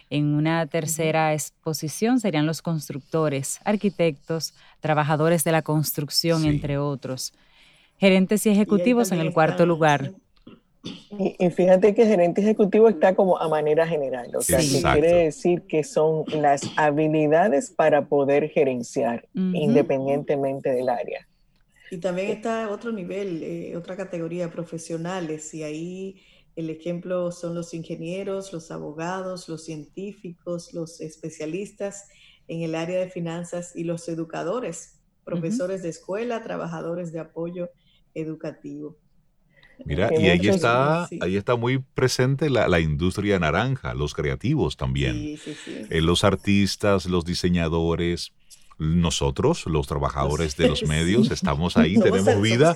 en 0.10 0.34
una 0.34 0.66
tercera 0.68 1.34
exposición 1.34 2.20
serían 2.20 2.46
los 2.46 2.62
constructores, 2.62 3.60
arquitectos, 3.64 4.54
trabajadores 4.80 5.44
de 5.44 5.52
la 5.52 5.62
construcción, 5.62 6.46
entre 6.46 6.78
otros. 6.78 7.34
Gerentes 7.98 8.46
y 8.46 8.50
ejecutivos 8.50 9.12
en 9.12 9.20
el 9.20 9.34
cuarto 9.34 9.66
lugar. 9.66 10.14
Y, 11.12 11.50
fíjate 11.50 11.94
que 11.94 12.06
gerente 12.06 12.42
ejecutivo 12.42 12.88
está 12.88 13.14
como 13.14 13.38
a 13.38 13.50
manera 13.50 13.86
general, 13.86 14.34
o 14.36 14.42
sea, 14.42 14.60
que 14.60 14.82
quiere 14.82 15.26
decir 15.26 15.64
que 15.64 15.84
son 15.84 16.24
las 16.34 16.62
habilidades 16.78 17.70
para 17.70 18.06
poder 18.06 18.50
gerenciar 18.50 19.28
independientemente 19.34 20.72
del 20.72 20.90
área. 20.90 21.28
Y 21.92 21.98
también 21.98 22.30
está 22.30 22.70
otro 22.70 22.92
nivel, 22.92 23.42
eh, 23.44 23.76
otra 23.76 23.98
categoría, 23.98 24.52
profesionales, 24.52 25.54
y 25.54 25.64
ahí 25.64 26.16
el 26.60 26.70
ejemplo 26.70 27.32
son 27.32 27.56
los 27.56 27.74
ingenieros, 27.74 28.52
los 28.52 28.70
abogados, 28.72 29.48
los 29.48 29.64
científicos, 29.64 30.74
los 30.74 31.00
especialistas 31.00 32.10
en 32.48 32.64
el 32.64 32.76
área 32.76 33.00
de 33.00 33.10
finanzas 33.10 33.76
y 33.76 33.84
los 33.84 34.10
educadores, 34.10 35.00
profesores 35.24 35.84
de 35.84 35.90
escuela, 35.90 36.44
trabajadores 36.44 37.12
de 37.14 37.20
apoyo 37.20 37.70
educativo. 38.14 38.98
Mira, 39.86 40.10
y 40.12 40.28
ahí 40.28 40.50
está, 40.50 41.08
ahí 41.22 41.38
está 41.38 41.56
muy 41.56 41.80
presente 41.80 42.50
la, 42.50 42.80
industria 42.82 43.40
naranja, 43.40 43.94
los 43.94 44.14
creativos 44.14 44.76
también, 44.76 45.40
eh, 45.90 46.02
los 46.02 46.26
artistas, 46.26 47.06
los 47.06 47.24
diseñadores, 47.24 48.34
nosotros, 48.80 49.66
los 49.68 49.88
trabajadores 49.88 50.56
de 50.56 50.70
los 50.70 50.84
medios, 50.88 51.30
estamos 51.30 51.78
ahí, 51.78 52.00
tenemos 52.00 52.42
vida, 52.42 52.74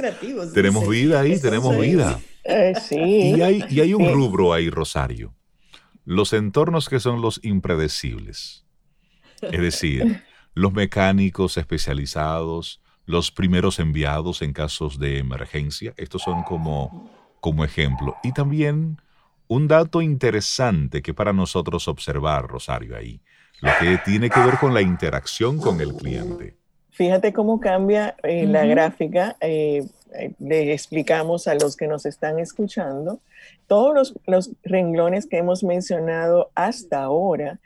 tenemos 0.53 0.87
vida 0.87 1.21
ahí, 1.21 1.39
tenemos 1.39 1.79
vida. 1.79 2.19
Eh, 2.43 2.73
y, 2.91 3.41
hay, 3.41 3.63
y 3.69 3.79
hay 3.79 3.93
un 3.93 4.13
rubro 4.13 4.53
ahí, 4.53 4.69
Rosario. 4.69 5.33
Los 6.05 6.33
entornos 6.33 6.89
que 6.89 6.99
son 6.99 7.21
los 7.21 7.39
impredecibles. 7.43 8.65
Es 9.41 9.61
decir, 9.61 10.21
los 10.53 10.73
mecánicos 10.73 11.57
especializados, 11.57 12.81
los 13.05 13.31
primeros 13.31 13.79
enviados 13.79 14.41
en 14.41 14.51
casos 14.51 14.99
de 14.99 15.19
emergencia. 15.19 15.93
Estos 15.95 16.21
son 16.21 16.43
como, 16.43 17.09
como 17.39 17.63
ejemplo. 17.63 18.15
Y 18.23 18.33
también 18.33 19.01
un 19.47 19.67
dato 19.67 20.01
interesante 20.01 21.01
que 21.01 21.13
para 21.13 21.31
nosotros 21.31 21.87
observar, 21.87 22.47
Rosario, 22.47 22.97
ahí, 22.97 23.21
lo 23.63 23.71
que 23.79 23.97
tiene 24.03 24.29
que 24.29 24.39
ver 24.41 24.57
con 24.59 24.73
la 24.73 24.81
interacción 24.81 25.57
con 25.57 25.79
el 25.79 25.93
cliente. 25.93 26.55
Fíjate 26.91 27.31
cómo 27.31 27.59
cambia 27.59 28.15
eh, 28.23 28.45
la 28.45 28.65
gráfica. 28.65 29.37
Eh, 29.39 29.87
eh, 30.13 30.33
le 30.39 30.73
explicamos 30.73 31.47
a 31.47 31.55
los 31.55 31.77
que 31.77 31.87
nos 31.87 32.05
están 32.05 32.39
escuchando. 32.39 33.19
Todos 33.67 34.13
los, 34.27 34.51
renglones 34.63 35.25
que 35.25 35.37
hemos 35.37 35.63
mencionado 35.63 36.51
hasta 36.55 37.03
ahora 37.03 37.59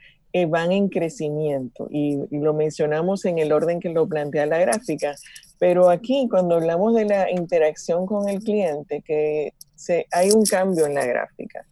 van 0.50 0.72
en 0.72 0.88
crecimiento 0.88 1.88
y, 1.89 2.20
lo 2.30 2.54
mencionamos 2.54 3.25
en 3.25 3.39
el 3.39 3.51
orden 3.51 3.80
que 3.80 3.89
lo 3.89 4.08
plantea 4.08 4.46
la 4.46 4.60
gráfica, 4.60 5.16
Pero 5.58 5.89
aquí, 5.89 6.27
cuando 6.30 6.54
hablamos 6.54 6.94
de 6.94 7.06
la 7.06 7.32
interacción 7.32 8.06
con 8.06 8.30
el 8.30 8.44
cliente, 8.44 9.01
que 9.01 9.54
se, 9.74 10.06
hay 10.12 10.30
un 10.30 10.46
cambio 10.46 10.86
en 10.86 10.94
la 10.94 11.08
gráfica, 11.08 11.66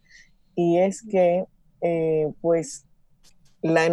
y 0.56 0.78
es 0.78 1.02
que, 1.02 1.44
eh, 1.82 2.28
pues, 2.40 2.85
la, 3.62 3.88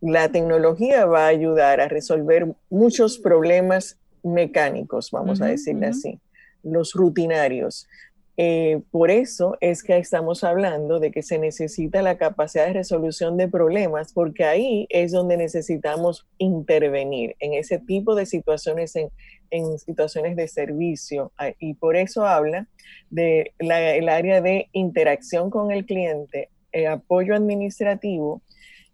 la 0.00 0.28
tecnología 0.30 1.06
va 1.06 1.26
a 1.26 1.28
ayudar 1.28 1.80
a 1.80 1.88
resolver 1.88 2.54
muchos 2.70 3.18
problemas 3.18 3.98
mecánicos, 4.22 5.10
vamos 5.10 5.40
a 5.40 5.46
decirle 5.46 5.86
así, 5.86 6.20
los 6.62 6.92
rutinarios. 6.92 7.88
Eh, 8.38 8.80
por 8.90 9.10
eso 9.10 9.58
es 9.60 9.82
que 9.82 9.98
estamos 9.98 10.42
hablando 10.42 11.00
de 11.00 11.10
que 11.10 11.22
se 11.22 11.38
necesita 11.38 12.00
la 12.00 12.16
capacidad 12.16 12.66
de 12.66 12.72
resolución 12.72 13.36
de 13.36 13.46
problemas, 13.46 14.12
porque 14.14 14.44
ahí 14.44 14.86
es 14.88 15.12
donde 15.12 15.36
necesitamos 15.36 16.26
intervenir 16.38 17.36
en 17.40 17.52
ese 17.52 17.78
tipo 17.78 18.14
de 18.14 18.24
situaciones, 18.24 18.96
en, 18.96 19.78
situaciones 19.78 20.34
de 20.36 20.48
servicio. 20.48 21.30
Ah, 21.36 21.52
y 21.58 21.74
por 21.74 21.94
eso 21.94 22.24
habla 22.24 22.66
del 23.10 23.52
el 23.58 24.08
área 24.08 24.40
de 24.40 24.68
interacción 24.72 25.50
con 25.50 25.70
el 25.70 25.84
cliente, 25.84 26.48
eh, 26.72 26.86
apoyo 26.86 27.34
administrativo 27.34 28.42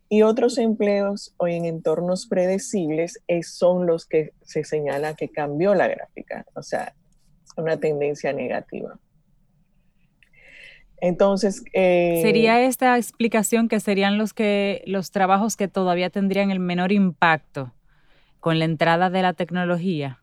y 0.09 0.23
otros 0.23 0.59
empleos 0.59 1.35
o 1.37 1.49
en 1.49 1.65
entornos 1.65 2.27
predecibles 2.27 3.21
son 3.43 3.87
los 3.87 4.07
que 4.07 4.33
se 4.43 4.65
señala 4.65 5.15
que 5.15 5.29
cambió 5.29 5.75
la 5.75 5.89
gráfica, 5.89 6.47
o 6.55 6.63
sea, 6.63 6.95
una 7.57 7.79
tendencia 7.79 8.33
negativa. 8.33 8.99
Entonces. 11.01 11.63
Eh, 11.73 12.21
Sería 12.23 12.61
esta 12.63 12.97
explicación 12.97 13.69
que 13.69 13.81
serían 13.81 14.19
los, 14.19 14.33
que, 14.33 14.83
los 14.87 15.11
trabajos 15.11 15.57
que 15.57 15.69
todavía 15.69 16.11
tendrían 16.11 16.51
el 16.51 16.61
menor 16.61 16.93
impacto 16.93 17.73
con 18.41 18.59
la 18.59 18.65
entrada 18.65 19.11
de 19.11 19.23
la 19.23 19.33
tecnología. 19.33 20.23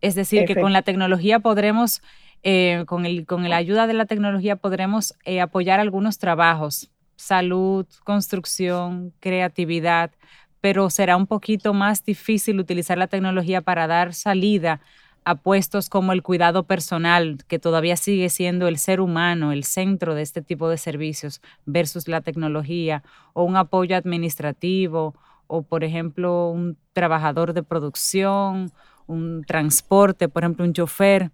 Es 0.00 0.14
decir, 0.14 0.44
que 0.44 0.54
con 0.54 0.72
la 0.72 0.82
tecnología 0.82 1.40
podremos, 1.40 2.02
eh, 2.42 2.84
con, 2.86 3.06
el, 3.06 3.26
con 3.26 3.48
la 3.48 3.56
ayuda 3.56 3.86
de 3.86 3.94
la 3.94 4.06
tecnología 4.06 4.56
podremos 4.56 5.14
eh, 5.24 5.40
apoyar 5.40 5.80
algunos 5.80 6.18
trabajos, 6.18 6.90
salud, 7.16 7.86
construcción, 8.04 9.12
creatividad, 9.20 10.12
pero 10.60 10.90
será 10.90 11.16
un 11.16 11.26
poquito 11.26 11.74
más 11.74 12.04
difícil 12.04 12.58
utilizar 12.60 12.98
la 12.98 13.06
tecnología 13.06 13.60
para 13.60 13.86
dar 13.86 14.14
salida 14.14 14.80
a 15.24 15.34
puestos 15.34 15.90
como 15.90 16.12
el 16.12 16.22
cuidado 16.22 16.62
personal, 16.62 17.38
que 17.48 17.58
todavía 17.58 17.96
sigue 17.96 18.30
siendo 18.30 18.66
el 18.66 18.78
ser 18.78 19.00
humano 19.00 19.52
el 19.52 19.64
centro 19.64 20.14
de 20.14 20.22
este 20.22 20.40
tipo 20.40 20.70
de 20.70 20.78
servicios 20.78 21.42
versus 21.66 22.08
la 22.08 22.22
tecnología, 22.22 23.02
o 23.34 23.44
un 23.44 23.56
apoyo 23.56 23.94
administrativo, 23.94 25.14
o 25.46 25.62
por 25.62 25.84
ejemplo 25.84 26.50
un 26.50 26.78
trabajador 26.92 27.52
de 27.52 27.62
producción, 27.62 28.70
un 29.06 29.44
transporte, 29.44 30.28
por 30.28 30.44
ejemplo 30.44 30.64
un 30.64 30.72
chofer. 30.72 31.30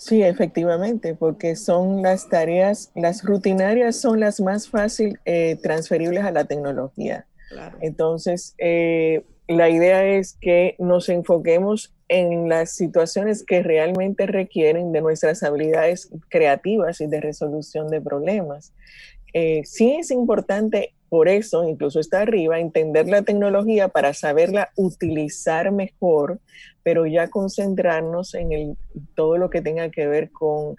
Sí, 0.00 0.22
efectivamente, 0.22 1.14
porque 1.14 1.56
son 1.56 2.00
las 2.00 2.30
tareas, 2.30 2.90
las 2.94 3.22
rutinarias 3.22 3.96
son 3.96 4.18
las 4.18 4.40
más 4.40 4.70
fácil 4.70 5.20
eh, 5.26 5.58
transferibles 5.62 6.24
a 6.24 6.30
la 6.30 6.44
tecnología. 6.44 7.26
Entonces, 7.82 8.54
eh, 8.56 9.24
la 9.46 9.68
idea 9.68 10.06
es 10.06 10.38
que 10.40 10.74
nos 10.78 11.10
enfoquemos 11.10 11.92
en 12.08 12.48
las 12.48 12.72
situaciones 12.72 13.44
que 13.44 13.62
realmente 13.62 14.24
requieren 14.24 14.90
de 14.90 15.02
nuestras 15.02 15.42
habilidades 15.42 16.08
creativas 16.30 17.02
y 17.02 17.06
de 17.06 17.20
resolución 17.20 17.88
de 17.88 18.00
problemas. 18.00 18.72
Eh, 19.34 19.60
sí 19.66 19.96
es 20.00 20.10
importante, 20.10 20.94
por 21.10 21.28
eso, 21.28 21.68
incluso 21.68 22.00
está 22.00 22.22
arriba, 22.22 22.58
entender 22.58 23.06
la 23.06 23.20
tecnología 23.20 23.88
para 23.88 24.14
saberla 24.14 24.70
utilizar 24.76 25.72
mejor, 25.72 26.40
pero 26.82 27.06
ya 27.06 27.28
concentrarnos 27.28 28.34
en 28.34 28.52
el, 28.52 28.76
todo 29.14 29.36
lo 29.38 29.50
que 29.50 29.62
tenga 29.62 29.90
que 29.90 30.06
ver 30.06 30.30
con 30.30 30.76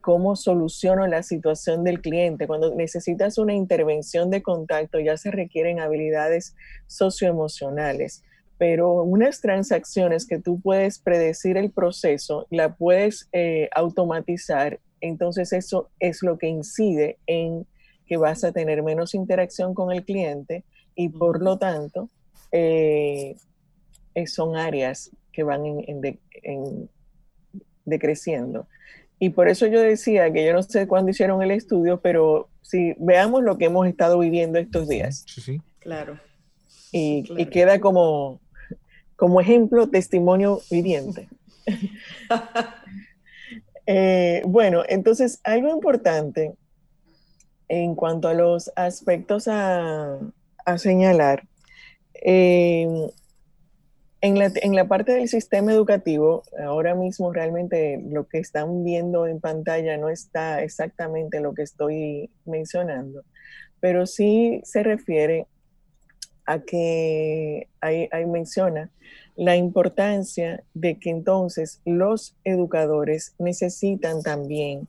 cómo 0.00 0.36
soluciono 0.36 1.06
la 1.06 1.22
situación 1.22 1.82
del 1.82 2.00
cliente. 2.00 2.46
Cuando 2.46 2.74
necesitas 2.74 3.38
una 3.38 3.54
intervención 3.54 4.30
de 4.30 4.42
contacto, 4.42 5.00
ya 5.00 5.16
se 5.16 5.30
requieren 5.30 5.80
habilidades 5.80 6.54
socioemocionales 6.86 8.22
pero 8.58 9.02
unas 9.02 9.40
transacciones 9.40 10.26
que 10.26 10.38
tú 10.38 10.60
puedes 10.60 10.98
predecir 10.98 11.56
el 11.56 11.70
proceso, 11.70 12.46
la 12.50 12.74
puedes 12.74 13.28
eh, 13.32 13.68
automatizar, 13.74 14.80
entonces 15.00 15.52
eso 15.52 15.90
es 16.00 16.22
lo 16.22 16.38
que 16.38 16.48
incide 16.48 17.18
en 17.26 17.66
que 18.06 18.16
vas 18.16 18.44
a 18.44 18.52
tener 18.52 18.82
menos 18.82 19.14
interacción 19.14 19.74
con 19.74 19.92
el 19.92 20.04
cliente 20.04 20.64
y 20.94 21.08
por 21.08 21.42
lo 21.42 21.58
tanto 21.58 22.08
eh, 22.52 23.36
eh, 24.14 24.26
son 24.26 24.56
áreas 24.56 25.10
que 25.36 25.42
van 25.42 25.64
en, 25.66 26.90
decreciendo. 27.84 28.66
Y 29.18 29.30
por 29.30 29.48
eso 29.48 29.66
yo 29.66 29.80
decía 29.80 30.32
que 30.32 30.44
yo 30.44 30.52
no 30.52 30.62
sé 30.62 30.88
cuándo 30.88 31.10
hicieron 31.10 31.42
el 31.42 31.50
estudio, 31.50 32.00
pero 32.00 32.48
si 32.62 32.94
veamos 32.98 33.44
lo 33.44 33.58
que 33.58 33.66
hemos 33.66 33.86
estado 33.86 34.18
viviendo 34.18 34.58
estos 34.58 34.88
días. 34.88 35.24
Sí, 35.26 35.40
sí. 35.40 35.62
Claro. 35.78 36.18
y 36.90 37.46
queda 37.46 37.78
como, 37.78 38.40
como 39.14 39.40
ejemplo, 39.40 39.88
testimonio 39.88 40.60
viviente. 40.70 41.28
Eh, 43.88 44.42
bueno, 44.44 44.82
entonces 44.88 45.40
algo 45.44 45.70
importante 45.70 46.56
en 47.68 47.94
cuanto 47.94 48.26
a 48.26 48.34
los 48.34 48.72
aspectos 48.74 49.46
a, 49.48 50.18
señalar, 50.76 51.46
em, 52.14 53.08
en, 54.26 54.74
la, 54.74 54.88
parte 54.88 55.12
del 55.12 55.28
sistema 55.28 55.72
educativo, 55.72 56.42
ahora 56.64 56.94
mismo 56.94 57.32
realmente 57.32 58.02
lo 58.08 58.26
que 58.26 58.38
están 58.38 58.82
viendo 58.82 59.26
en 59.26 59.40
pantalla 59.40 59.96
no 59.96 60.08
está 60.08 60.62
exactamente 60.62 61.40
lo 61.40 61.54
que 61.54 61.62
estoy 61.62 62.30
mencionando, 62.44 63.22
pero 63.80 64.06
sí 64.06 64.60
se 64.64 64.82
refiere 64.82 65.46
a 66.44 66.60
que 66.60 67.68
ahí, 67.80 68.08
menciona 68.26 68.90
la 69.36 69.56
importancia 69.56 70.62
de 70.74 70.98
que 70.98 71.10
entonces 71.10 71.80
los 71.84 72.36
educadores 72.44 73.34
necesitan 73.38 74.22
también 74.22 74.88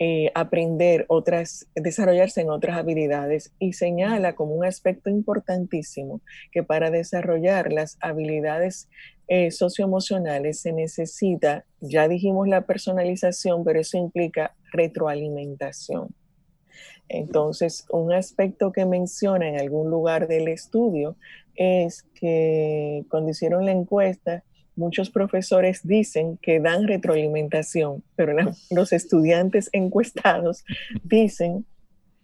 eh, 0.00 0.32
aprender 0.34 1.04
otras, 1.08 1.68
desarrollarse 1.76 2.40
en 2.40 2.50
otras 2.50 2.76
habilidades 2.76 3.52
y 3.60 3.74
señala 3.74 4.34
como 4.34 4.54
un 4.54 4.64
aspecto 4.64 5.08
importantísimo 5.08 6.20
que 6.50 6.64
para 6.64 6.90
desarrollar 6.90 7.72
las 7.72 7.96
habilidades 8.00 8.88
eh, 9.28 9.52
socioemocionales 9.52 10.60
se 10.60 10.72
necesita, 10.72 11.64
ya 11.80 12.08
dijimos 12.08 12.48
la 12.48 12.62
personalización, 12.62 13.62
pero 13.62 13.80
eso 13.80 13.96
implica 13.96 14.56
retroalimentación. 14.72 16.08
Entonces, 17.08 17.86
un 17.90 18.12
aspecto 18.12 18.72
que 18.72 18.86
menciona 18.86 19.48
en 19.48 19.60
algún 19.60 19.90
lugar 19.90 20.26
del 20.26 20.48
estudio 20.48 21.16
es 21.54 22.02
que 22.14 23.04
cuando 23.08 23.30
hicieron 23.30 23.64
la 23.64 23.72
encuesta, 23.72 24.42
muchos 24.76 25.10
profesores 25.10 25.80
dicen 25.84 26.38
que 26.42 26.60
dan 26.60 26.86
retroalimentación, 26.86 28.02
pero 28.16 28.34
los 28.70 28.92
estudiantes 28.92 29.70
encuestados 29.72 30.64
dicen 31.02 31.64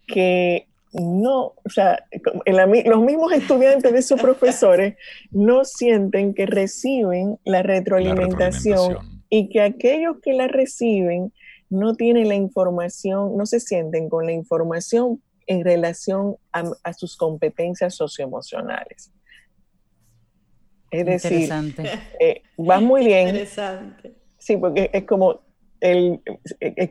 que 0.06 0.66
no, 0.92 1.54
o 1.64 1.68
sea, 1.68 2.04
los 2.46 3.00
mismos 3.02 3.32
estudiantes 3.32 3.92
de 3.92 3.98
esos 3.98 4.20
profesores 4.22 4.96
no 5.30 5.64
sienten 5.64 6.34
que 6.34 6.46
reciben 6.46 7.38
la 7.44 7.62
retroalimentación, 7.62 9.20
y 9.30 9.48
que 9.48 9.62
aquellos 9.62 10.16
que 10.20 10.32
la 10.32 10.48
reciben 10.48 11.32
no 11.70 11.94
tienen 11.94 12.28
la 12.28 12.34
información, 12.34 13.36
no 13.36 13.46
se 13.46 13.60
sienten 13.60 14.08
con 14.08 14.26
la 14.26 14.32
información 14.32 15.22
en 15.46 15.64
relación 15.64 16.36
a, 16.52 16.92
sus 16.92 17.16
competencias 17.16 17.94
socioemocionales. 17.94 19.12
Es 20.90 21.06
decir, 21.06 21.48
eh, 22.18 22.42
va 22.58 22.80
muy 22.80 23.06
bien. 23.06 23.28
Interesante. 23.28 24.12
Sí, 24.38 24.56
porque 24.56 24.90
es 24.92 25.04
como 25.04 25.40
el, 25.80 26.20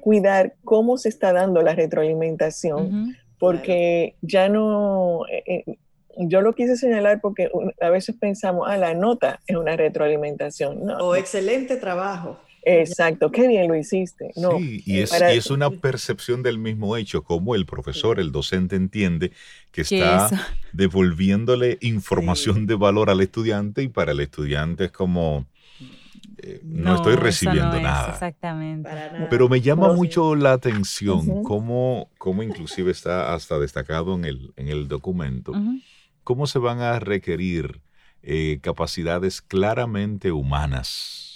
cuidar 0.02 0.56
cómo 0.64 0.98
se 0.98 1.10
está 1.10 1.34
dando 1.34 1.62
la 1.62 1.74
retroalimentación, 1.76 3.16
porque 3.40 4.16
ya 4.22 4.50
no, 4.50 5.26
eh, 5.28 5.44
eh, 5.68 5.78
yo 6.18 6.42
lo 6.42 6.54
quise 6.54 6.76
señalar 6.76 7.22
porque 7.22 7.50
a 7.82 7.90
veces 7.90 8.16
pensamos, 8.20 8.68
ah, 8.70 8.78
la 8.78 8.94
nota 8.94 9.40
es 9.48 9.56
una 9.56 9.76
retroalimentación. 9.76 10.86
No, 10.86 10.98
o 10.98 11.16
excelente 11.16 11.78
trabajo. 11.78 12.40
Exacto, 12.70 13.32
qué 13.32 13.48
bien 13.48 13.68
lo 13.68 13.76
hiciste. 13.76 14.32
No, 14.36 14.58
sí, 14.58 14.84
y 14.86 15.00
es, 15.00 15.12
y 15.12 15.38
es, 15.38 15.50
una 15.50 15.70
percepción 15.70 16.44
del 16.44 16.60
mismo 16.60 16.96
hecho, 16.98 17.24
como 17.24 17.56
el 17.56 17.66
profesor, 17.66 18.20
el 18.20 18.32
docente 18.32 18.76
entiende 18.76 19.32
que 19.72 19.82
está 19.82 20.30
devolviéndole 20.72 21.78
información 21.82 22.68
de 22.68 22.76
valor 22.76 23.10
al 23.10 23.22
estudiante 23.22 23.82
y 23.84 23.88
para 23.88 24.12
el 24.12 24.20
estudiante 24.20 24.86
es 24.86 24.92
como, 24.92 25.48
eh, 26.38 26.62
no, 26.64 26.96
estoy 26.96 27.16
recibiendo 27.16 27.80
nada. 27.82 28.12
Exactamente. 28.14 28.90
Pero 29.30 29.50
me 29.50 29.62
llama 29.62 29.94
mucho 29.94 30.36
la 30.36 30.54
atención 30.54 31.44
cómo, 31.44 32.10
cómo, 32.18 32.44
inclusive 32.44 32.92
está 32.92 33.34
hasta 33.34 33.58
destacado 33.58 34.16
en 34.16 34.26
el, 34.26 34.54
en 34.58 34.68
el 34.68 34.88
documento, 34.88 35.54
cómo 36.24 36.46
se 36.46 36.60
van 36.60 36.82
a 36.82 37.00
requerir 37.00 37.82
eh, 38.22 38.60
capacidades 38.62 39.42
claramente 39.42 40.32
humanas 40.32 41.29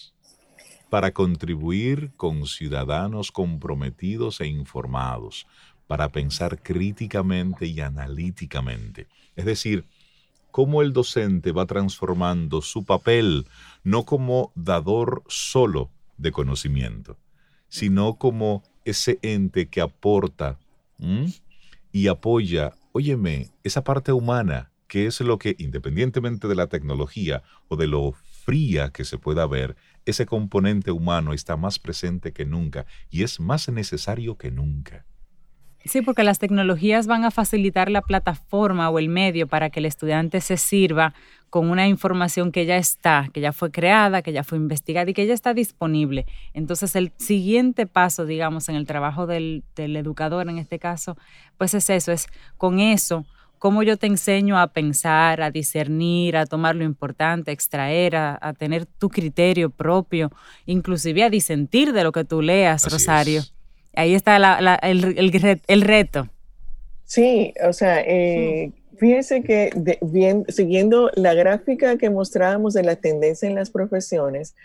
para 0.94 1.12
contribuir 1.12 2.12
con 2.18 2.46
ciudadanos 2.46 3.32
comprometidos 3.32 4.42
e 4.42 4.46
informados, 4.46 5.48
para 5.88 6.10
pensar 6.10 6.62
críticamente 6.62 7.66
y 7.66 7.82
analíticamente. 7.82 9.08
Es 9.36 9.46
decir, 9.46 9.86
cómo 10.52 10.84
el 10.84 10.94
docente 10.94 11.52
va 11.52 11.66
transformando 11.66 12.62
su 12.62 12.86
papel 12.86 13.48
no 13.84 14.06
como 14.06 14.52
dador 14.54 15.24
solo 15.28 15.90
de 16.20 16.32
conocimiento, 16.32 17.18
sino 17.70 18.20
como 18.20 18.62
ese 18.86 19.18
ente 19.24 19.70
que 19.70 19.82
aporta 19.82 20.60
y 21.92 22.06
apoya, 22.06 22.76
óyeme, 22.92 23.50
esa 23.64 23.84
parte 23.84 24.12
humana, 24.12 24.70
que 24.88 25.08
es 25.08 25.20
lo 25.22 25.40
que, 25.40 25.56
independientemente 25.58 26.48
de 26.48 26.54
la 26.54 26.68
tecnología 26.68 27.42
o 27.68 27.78
de 27.78 27.88
lo 27.88 28.14
fría 28.44 28.90
que 28.90 29.06
se 29.06 29.18
pueda 29.18 29.48
ver, 29.48 29.76
ese 30.06 30.26
componente 30.26 30.92
humano 30.92 31.34
está 31.34 31.56
más 31.56 31.80
presente 31.80 32.34
que 32.34 32.46
nunca 32.46 32.86
y 33.10 33.24
es 33.24 33.40
más 33.40 33.70
necesario 33.70 34.38
que 34.38 34.52
nunca. 34.52 35.06
Sí, 35.86 36.02
porque 36.02 36.24
las 36.24 36.40
tecnologías 36.40 37.08
van 37.08 37.26
a 37.26 37.32
facilitar 37.32 37.92
la 37.92 38.02
plataforma 38.02 38.90
o 38.90 39.00
el 39.00 39.10
medio 39.10 39.48
para 39.48 39.70
que 39.70 39.82
el 39.82 39.86
estudiante 39.86 40.40
se 40.40 40.56
sirva 40.56 41.14
con 41.50 41.70
una 41.70 41.88
información 41.88 42.54
que 42.54 42.66
ya 42.66 42.78
está, 42.78 43.30
que 43.34 43.42
ya 43.42 43.52
fue 43.52 43.70
creada, 43.70 44.22
que 44.22 44.32
ya 44.32 44.46
fue 44.46 44.58
investigada 44.58 45.12
y 45.12 45.14
que 45.14 45.28
ya 45.28 45.34
está 45.34 45.54
disponible. 45.54 46.26
Entonces, 46.54 46.96
el 46.96 47.12
siguiente 47.18 47.86
paso, 47.86 48.26
digamos, 48.26 48.70
en 48.70 48.76
el 48.76 48.88
trabajo 48.88 49.28
del, 49.28 49.64
educador 49.76 50.50
en 50.50 50.58
este 50.58 50.80
caso, 50.80 51.18
pues 51.58 51.74
es 51.74 51.90
eso, 51.90 52.14
es 52.14 52.28
con 52.58 52.80
eso, 52.80 53.26
cómo 53.64 53.82
yo 53.82 53.96
te 53.96 54.08
enseño 54.08 54.60
a 54.60 54.68
pensar, 54.74 55.42
a 55.42 55.50
discernir, 55.50 56.36
a 56.36 56.46
tomar 56.46 56.76
lo 56.76 56.84
importante, 56.84 57.50
a 57.50 57.54
extraer, 57.54 58.14
a, 58.14 58.54
tener 58.60 58.86
tu 58.86 59.08
criterio 59.08 59.70
propio, 59.70 60.34
inclusive 60.66 61.24
a 61.24 61.30
disentir 61.30 61.94
de 61.94 62.04
lo 62.04 62.12
que 62.12 62.26
tú 62.26 62.42
leas, 62.42 62.92
Rosario. 62.92 63.42
Ahí 63.96 64.16
está 64.16 64.36
el, 64.82 65.82
reto. 65.82 66.28
Sí, 67.06 67.54
o 67.66 67.72
sea, 67.72 68.02
eh, 68.02 68.74
fíjense 68.98 69.44
que 69.44 69.70
bien, 70.02 70.44
siguiendo 70.50 71.10
la 71.16 71.34
gráfica 71.34 71.98
que 71.98 72.10
mostrábamos 72.10 72.74
de 72.74 72.84
la 72.84 72.98
tendencia 72.98 73.48
en 73.48 73.56
las 73.56 73.70
profesiones, 73.70 74.56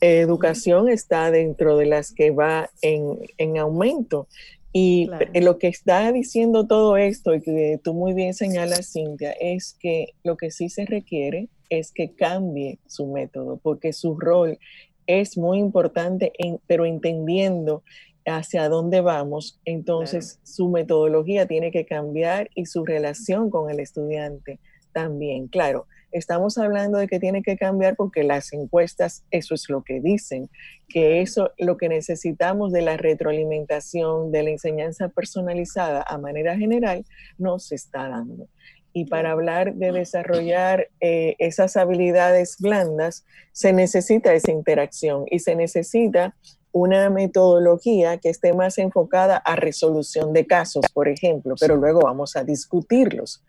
educación 0.00 0.88
está 0.88 1.30
dentro 1.30 1.76
de 1.76 1.86
las 1.86 2.12
que 2.12 2.32
va 2.32 2.68
en, 2.82 3.58
aumento. 3.58 4.26
Y 4.72 5.10
lo 5.34 5.58
que 5.58 5.66
está 5.66 6.12
diciendo 6.12 6.66
todo 6.66 6.96
esto, 6.96 7.34
y 7.34 7.40
que 7.40 7.80
tú 7.82 7.92
muy 7.92 8.12
bien 8.14 8.34
señalas, 8.34 8.92
Cintia, 8.92 9.32
es 9.32 9.76
que 9.80 10.14
lo 10.22 10.36
que 10.36 10.50
sí 10.50 10.68
se 10.68 10.86
requiere 10.86 11.48
es 11.70 11.90
que 11.92 12.12
cambie 12.12 12.78
su 12.86 13.06
método, 13.06 13.58
porque 13.62 13.92
su 13.92 14.18
rol 14.18 14.58
es 15.06 15.36
muy 15.36 15.58
importante, 15.58 16.32
pero 16.66 16.84
entendiendo 16.84 17.82
hacia 18.26 18.68
dónde 18.68 19.00
vamos, 19.00 19.58
entonces 19.64 20.38
su 20.44 20.68
metodología 20.68 21.46
tiene 21.46 21.72
que 21.72 21.84
cambiar 21.84 22.48
y 22.54 22.66
su 22.66 22.84
relación 22.84 23.50
con 23.50 23.70
el 23.70 23.80
estudiante 23.80 24.60
también. 24.92 25.48
Claro, 25.48 25.86
estamos 26.12 26.58
hablando 26.58 26.98
de 26.98 27.08
que 27.08 27.20
tiene 27.20 27.42
que 27.42 27.56
cambiar 27.56 27.96
porque 27.96 28.24
las 28.24 28.52
encuestas, 28.52 29.24
eso 29.30 29.54
es 29.54 29.68
lo 29.68 29.82
que 29.82 30.00
dicen, 30.00 30.48
que 30.88 31.20
eso, 31.20 31.52
lo 31.58 31.76
que 31.76 31.88
necesitamos 31.88 32.72
de 32.72 32.82
la 32.82 32.96
retroalimentación, 32.96 34.32
de 34.32 34.42
la 34.42 34.50
enseñanza 34.50 35.08
personalizada 35.08 36.04
a 36.06 36.18
manera 36.18 36.56
general, 36.56 37.04
no 37.38 37.58
se 37.58 37.74
está 37.74 38.08
dando. 38.08 38.48
Y 38.92 39.04
para 39.04 39.30
hablar 39.30 39.74
de 39.74 39.92
desarrollar 39.92 40.88
eh, 41.00 41.36
esas 41.38 41.76
habilidades 41.76 42.56
blandas, 42.58 43.24
se 43.52 43.72
necesita 43.72 44.34
esa 44.34 44.50
interacción 44.50 45.24
y 45.30 45.38
se 45.38 45.54
necesita 45.54 46.34
una 46.72 47.10
metodología 47.10 48.18
que 48.18 48.30
esté 48.30 48.52
más 48.52 48.78
enfocada 48.78 49.36
a 49.36 49.56
resolución 49.56 50.32
de 50.32 50.46
casos, 50.46 50.84
por 50.92 51.08
ejemplo, 51.08 51.54
pero 51.58 51.76
luego 51.76 52.00
vamos 52.00 52.36
a 52.36 52.44
discutirlos. 52.44 53.44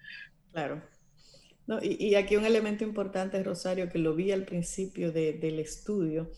Claro. 0.51 0.81
Y, 1.81 2.15
aquí 2.15 2.35
un 2.35 2.45
elemento 2.45 2.83
importante, 2.83 3.41
Rosario, 3.43 3.89
que 3.89 3.99
lo 3.99 4.15
vi 4.15 4.31
al 4.31 4.45
principio 4.45 5.11
del 5.11 5.59
estudio, 5.59 6.31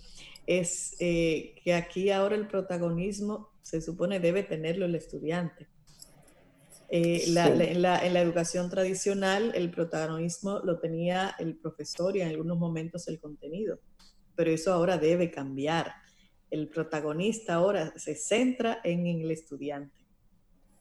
es 0.45 0.95
eh, 0.99 1.55
que 1.63 1.73
aquí 1.73 2.09
ahora 2.09 2.35
el 2.35 2.47
protagonismo 2.47 3.49
se 3.61 3.81
supone 3.81 4.19
debe 4.19 4.43
tenerlo 4.43 4.85
el 4.85 4.95
estudiante. 4.95 5.67
Eh, 6.89 7.23
en, 7.27 7.33
la, 7.33 7.47
en, 7.47 7.81
la, 8.13 8.21
educación 8.21 8.69
tradicional 8.69 9.53
el 9.55 9.71
protagonismo 9.71 10.59
lo 10.59 10.79
tenía 10.79 11.33
el 11.39 11.55
profesor 11.55 12.15
y 12.15 12.21
en 12.21 12.27
algunos 12.27 12.57
momentos 12.59 13.07
el 13.07 13.19
contenido, 13.19 13.79
pero 14.35 14.51
eso 14.51 14.71
ahora 14.71 14.97
debe 14.97 15.31
cambiar 15.31 15.93
el 16.53 16.67
protagonista 16.67 17.55
ahora 17.55 17.91
se 17.97 18.13
centra 18.13 18.79
en, 18.83 19.07
el 19.07 19.31
estudiante. 19.31 20.05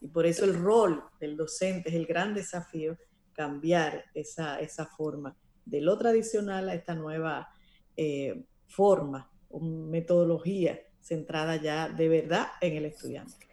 Y 0.02 0.08
por 0.08 0.26
eso 0.26 0.44
el 0.44 0.52
rol 0.52 1.02
del 1.18 1.34
docente 1.34 1.88
es 1.88 1.94
el 1.94 2.04
gran 2.04 2.34
desafío, 2.34 2.98
cambiar 3.32 4.04
esa, 4.14 4.60
esa 4.60 4.86
forma 4.86 5.36
de 5.64 5.80
lo 5.80 5.96
tradicional 5.98 6.68
a 6.68 6.74
esta 6.74 6.94
nueva 6.94 7.48
eh, 7.96 8.42
forma 8.66 9.30
o 9.50 9.60
metodología 9.60 10.80
centrada 11.00 11.56
ya 11.56 11.88
de 11.88 12.08
verdad 12.08 12.46
en 12.60 12.76
el 12.76 12.86
estudiante. 12.86 13.46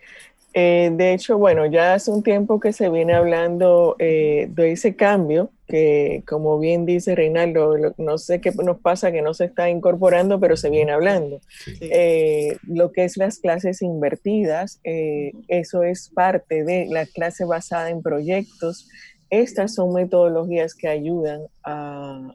Eh, 0.54 0.90
de 0.94 1.14
hecho, 1.14 1.38
bueno, 1.38 1.68
ya 1.68 1.94
hace 1.94 2.10
un 2.10 2.24
tiempo 2.24 2.60
que 2.60 2.74
se 2.74 2.90
viene 2.90 3.14
hablando 3.14 3.96
eh, 4.00 4.48
de 4.50 4.72
ese 4.72 4.96
cambio, 4.96 5.52
que 5.68 6.24
como 6.28 6.58
bien 6.58 6.88
dice 6.88 7.14
Reinaldo, 7.14 7.76
no 7.98 8.18
sé 8.18 8.42
qué 8.42 8.52
nos 8.52 8.80
pasa 8.80 9.12
que 9.12 9.22
no 9.22 9.36
se 9.36 9.46
está 9.46 9.70
incorporando, 9.70 10.40
pero 10.40 10.58
se 10.58 10.72
viene 10.72 10.92
hablando. 10.92 11.40
Eh, 11.82 12.58
lo 12.64 12.92
que 12.92 13.04
es 13.04 13.18
las 13.18 13.38
clases 13.38 13.84
invertidas, 13.84 14.82
eso 14.84 15.84
es 15.84 16.10
parte 16.10 16.64
de 16.64 16.88
la 16.90 17.06
clase 17.06 17.46
basada 17.46 17.92
en 17.92 18.02
proyectos. 18.02 18.88
Estas 19.30 19.76
son 19.76 19.94
metodologías 19.94 20.74
que 20.76 20.88
ayudan 20.88 21.44
a, 21.64 22.34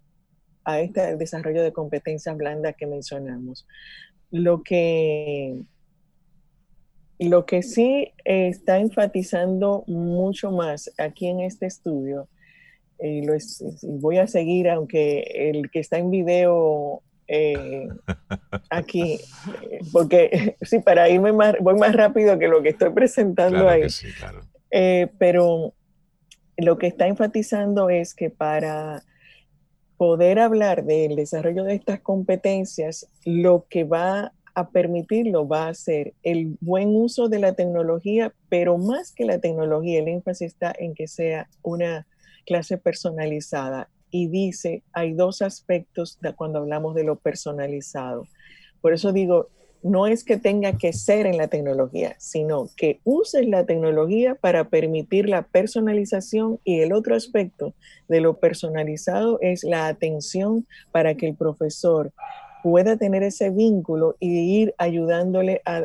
a 0.65 0.81
este 0.81 1.17
desarrollo 1.17 1.63
de 1.63 1.73
competencias 1.73 2.37
blandas 2.37 2.77
que 2.77 2.87
mencionamos. 2.87 3.67
Lo 4.31 4.63
que 4.63 5.57
lo 7.19 7.47
que 7.47 7.63
sí 7.63 8.13
está 8.25 8.79
enfatizando 8.79 9.85
mucho 9.87 10.51
más 10.51 10.93
aquí 10.99 11.29
en 11.29 11.41
este 11.41 11.67
estudio, 11.67 12.29
y 12.99 13.23
lo 13.23 13.35
voy 13.83 14.19
a 14.19 14.27
seguir, 14.27 14.69
aunque 14.69 15.21
el 15.51 15.71
que 15.71 15.81
está 15.81 15.99
en 15.99 16.11
video 16.11 17.03
eh, 17.27 17.89
aquí, 18.71 19.15
eh, 19.71 19.79
porque 19.93 20.57
sí, 20.63 20.79
para 20.81 21.09
irme 21.09 21.33
más, 21.33 21.55
voy 21.61 21.75
más 21.75 21.95
rápido 21.95 22.39
que 22.39 22.49
lo 22.49 22.63
que 22.63 22.71
estoy 22.71 22.91
presentando 22.91 23.69
ahí. 23.69 23.83
Eh, 24.71 25.09
pero 25.19 25.75
lo 26.57 26.79
que 26.79 26.87
está 26.87 27.07
enfatizando 27.07 27.91
es 27.91 28.15
que 28.15 28.31
para 28.31 29.03
poder 29.97 30.39
hablar 30.39 30.85
del 30.85 31.17
desarrollo 31.17 31.65
de 31.65 31.75
estas 31.75 32.01
competencias, 32.01 33.09
lo 33.25 33.67
que 33.69 33.85
va 33.85 34.33
a 34.55 34.71
permitirlo 34.71 35.49
va 35.49 35.69
a 35.69 35.75
ser 35.75 36.15
el 36.23 36.57
buen 36.61 36.95
uso 36.95 37.29
de 37.29 37.41
la 37.41 37.55
tecnología, 37.55 38.33
pero 38.49 38.79
más 38.79 39.13
que 39.13 39.25
la 39.25 39.39
tecnología, 39.39 40.01
el 40.01 40.09
énfasis 40.09 40.53
está 40.53 40.73
en 40.79 40.95
que 40.95 41.09
sea 41.09 41.49
una 41.63 42.07
clase 42.47 42.79
personalizada. 42.79 43.89
Y 44.11 44.29
dice, 44.29 44.85
hay 44.93 45.13
dos 45.13 45.43
aspectos 45.43 46.19
cuando 46.37 46.61
hablamos 46.61 46.95
de 46.95 47.03
lo 47.03 47.17
personalizado. 47.17 48.29
Por 48.81 48.93
eso 48.93 49.13
digo, 49.13 49.49
no 49.85 50.07
es 50.07 50.25
que 50.25 50.39
tenga 50.39 50.79
que 50.79 50.95
ser 50.95 51.27
en 51.27 51.37
la 51.37 51.49
tecnología, 51.49 52.17
sino 52.19 52.71
que 52.75 53.01
uses 53.05 53.47
la 53.47 53.67
tecnología 53.67 54.35
para 54.35 54.65
permitir 54.65 55.29
la 55.29 55.43
personalización 55.43 56.59
y 56.65 56.81
el 56.81 56.95
otro 56.95 57.15
aspecto 57.15 57.75
de 58.09 58.23
lo 58.23 58.39
personalizado 58.39 59.39
es 59.43 59.63
la 59.63 59.87
atención 59.87 60.67
para 60.91 61.15
que 61.17 61.29
el 61.29 61.35
profesor 61.35 62.13
pueda 62.63 62.97
tener 62.97 63.23
ese 63.23 63.51
vínculo 63.51 64.17
y 64.21 64.63
ir 64.63 64.75
ayudándole 64.79 65.61
a, 65.67 65.83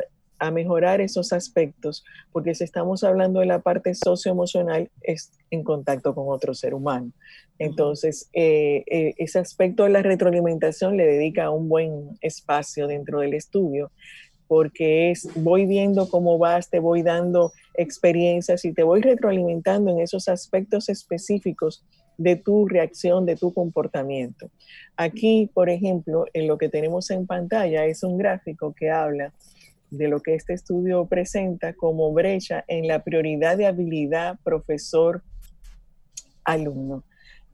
mejorar 0.50 1.00
esos 1.02 1.32
aspectos, 1.34 2.04
porque 2.32 2.54
si 2.54 2.64
estamos 2.64 3.04
hablando 3.04 3.40
de 3.40 3.46
la 3.46 3.58
parte 3.58 3.94
socioemocional, 3.94 4.90
es 5.02 5.32
en 5.50 5.62
contacto 5.62 6.14
con 6.14 6.24
otro 6.28 6.54
ser 6.54 6.72
humano. 6.72 7.12
Entonces, 7.58 8.30
eh, 8.32 8.84
eh, 8.90 9.14
ese 9.18 9.38
aspecto 9.38 9.84
de 9.84 9.90
la 9.90 10.02
retroalimentación 10.02 10.96
le 10.96 11.06
dedica 11.06 11.50
un 11.50 11.68
buen 11.68 12.16
espacio 12.22 12.86
dentro 12.86 13.20
del 13.20 13.34
estudio, 13.34 13.90
porque 14.48 15.10
es, 15.10 15.28
voy 15.34 15.66
viendo 15.66 16.08
cómo 16.08 16.38
vas, 16.38 16.70
te 16.70 16.80
voy 16.80 17.02
dando 17.02 17.52
experiencias 17.74 18.64
y 18.64 18.72
te 18.72 18.82
voy 18.82 19.02
retroalimentando 19.02 19.90
en 19.90 20.00
esos 20.00 20.26
aspectos 20.28 20.88
específicos 20.88 21.84
de 22.20 22.36
tu 22.36 22.66
reacción, 22.66 23.24
de 23.24 23.36
tu 23.36 23.54
comportamiento. 23.54 24.50
Aquí, 24.96 25.50
por 25.54 25.70
ejemplo, 25.70 26.26
en 26.34 26.48
lo 26.48 26.58
que 26.58 26.68
tenemos 26.68 27.10
en 27.10 27.26
pantalla 27.26 27.86
es 27.86 28.02
un 28.02 28.18
gráfico 28.18 28.74
que 28.74 28.90
habla 28.90 29.32
de 29.90 30.08
lo 30.08 30.20
que 30.20 30.34
este 30.34 30.54
estudio 30.54 31.04
presenta 31.06 31.74
como 31.74 32.12
brecha 32.12 32.64
en 32.68 32.86
la 32.86 33.02
prioridad 33.02 33.56
de 33.56 33.66
habilidad 33.66 34.38
profesor-alumno. 34.44 37.02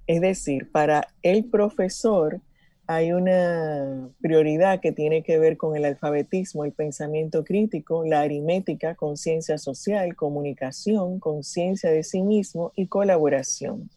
Es 0.06 0.20
decir, 0.20 0.70
para 0.70 1.08
el 1.22 1.46
profesor 1.46 2.42
hay 2.86 3.12
una 3.12 4.10
prioridad 4.20 4.80
que 4.80 4.92
tiene 4.92 5.22
que 5.24 5.38
ver 5.38 5.56
con 5.56 5.76
el 5.76 5.84
alfabetismo, 5.84 6.64
el 6.64 6.72
pensamiento 6.72 7.44
crítico, 7.44 8.04
la 8.04 8.20
aritmética, 8.20 8.94
conciencia 8.94 9.58
social, 9.58 10.14
comunicación, 10.14 11.18
conciencia 11.18 11.90
de 11.90 12.04
sí 12.04 12.22
mismo 12.22 12.72
y 12.76 12.86
colaboración. 12.86 13.90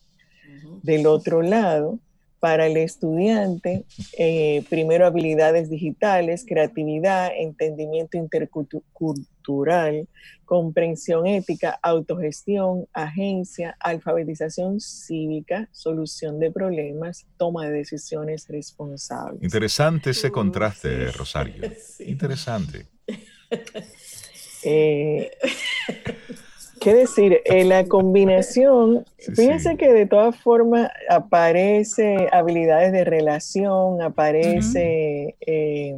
Del 0.82 1.06
otro 1.06 1.44
lado, 1.44 2.00
para 2.40 2.68
el 2.68 2.78
estudiante, 2.78 3.86
eh, 4.18 4.64
primero 4.70 5.06
habilidades 5.06 5.70
digitales, 5.70 6.46
creatividad, 6.48 7.32
entendimiento 7.36 8.18
intercultural, 8.18 10.08
comprensión 10.46 11.28
ética, 11.28 11.78
autogestión, 11.84 12.88
agencia, 12.94 13.76
alfabetización 13.80 14.80
cívica, 14.80 15.68
solución 15.72 16.40
de 16.40 16.52
problemas, 16.52 17.28
toma 17.38 17.68
de 17.68 17.74
decisiones 17.74 18.48
responsables. 18.48 19.44
Interesante 19.44 20.12
ese 20.12 20.32
contraste, 20.32 21.12
Rosario. 21.12 21.70
Interesante. 22.00 22.88
Eh, 24.64 25.32
¿Qué 26.80 26.94
decir? 26.94 27.42
En 27.46 27.70
la 27.70 27.86
combinación, 27.86 29.06
fíjense 29.36 29.78
que 29.78 29.92
de 29.94 30.06
todas 30.06 30.36
formas 30.36 30.90
aparece 31.10 32.28
habilidades 32.32 32.92
de 32.92 33.04
relación, 33.04 34.02
aparece 34.02 35.36
eh, 35.46 35.96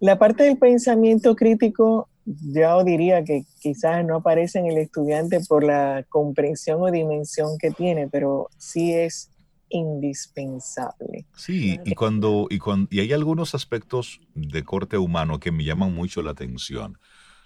la 0.00 0.18
parte 0.18 0.44
del 0.44 0.56
pensamiento 0.56 1.36
crítico, 1.36 2.08
yo 2.24 2.82
diría 2.84 3.22
que 3.22 3.44
quizás 3.60 4.04
no 4.04 4.16
aparece 4.16 4.58
en 4.58 4.66
el 4.66 4.78
estudiante 4.78 5.40
por 5.48 5.62
la 5.62 6.04
comprensión 6.08 6.82
o 6.82 6.90
dimensión 6.90 7.56
que 7.58 7.70
tiene, 7.70 8.08
pero 8.08 8.48
sí 8.58 8.92
es 8.92 9.30
indispensable. 9.68 11.26
Sí, 11.36 11.78
y 11.84 11.94
cuando, 11.94 12.46
y 12.50 12.58
cuando 12.58 12.88
y 12.90 13.00
hay 13.00 13.12
algunos 13.12 13.54
aspectos 13.54 14.20
de 14.34 14.64
corte 14.64 14.96
humano 14.98 15.38
que 15.38 15.52
me 15.52 15.64
llaman 15.64 15.94
mucho 15.94 16.22
la 16.22 16.32
atención 16.32 16.98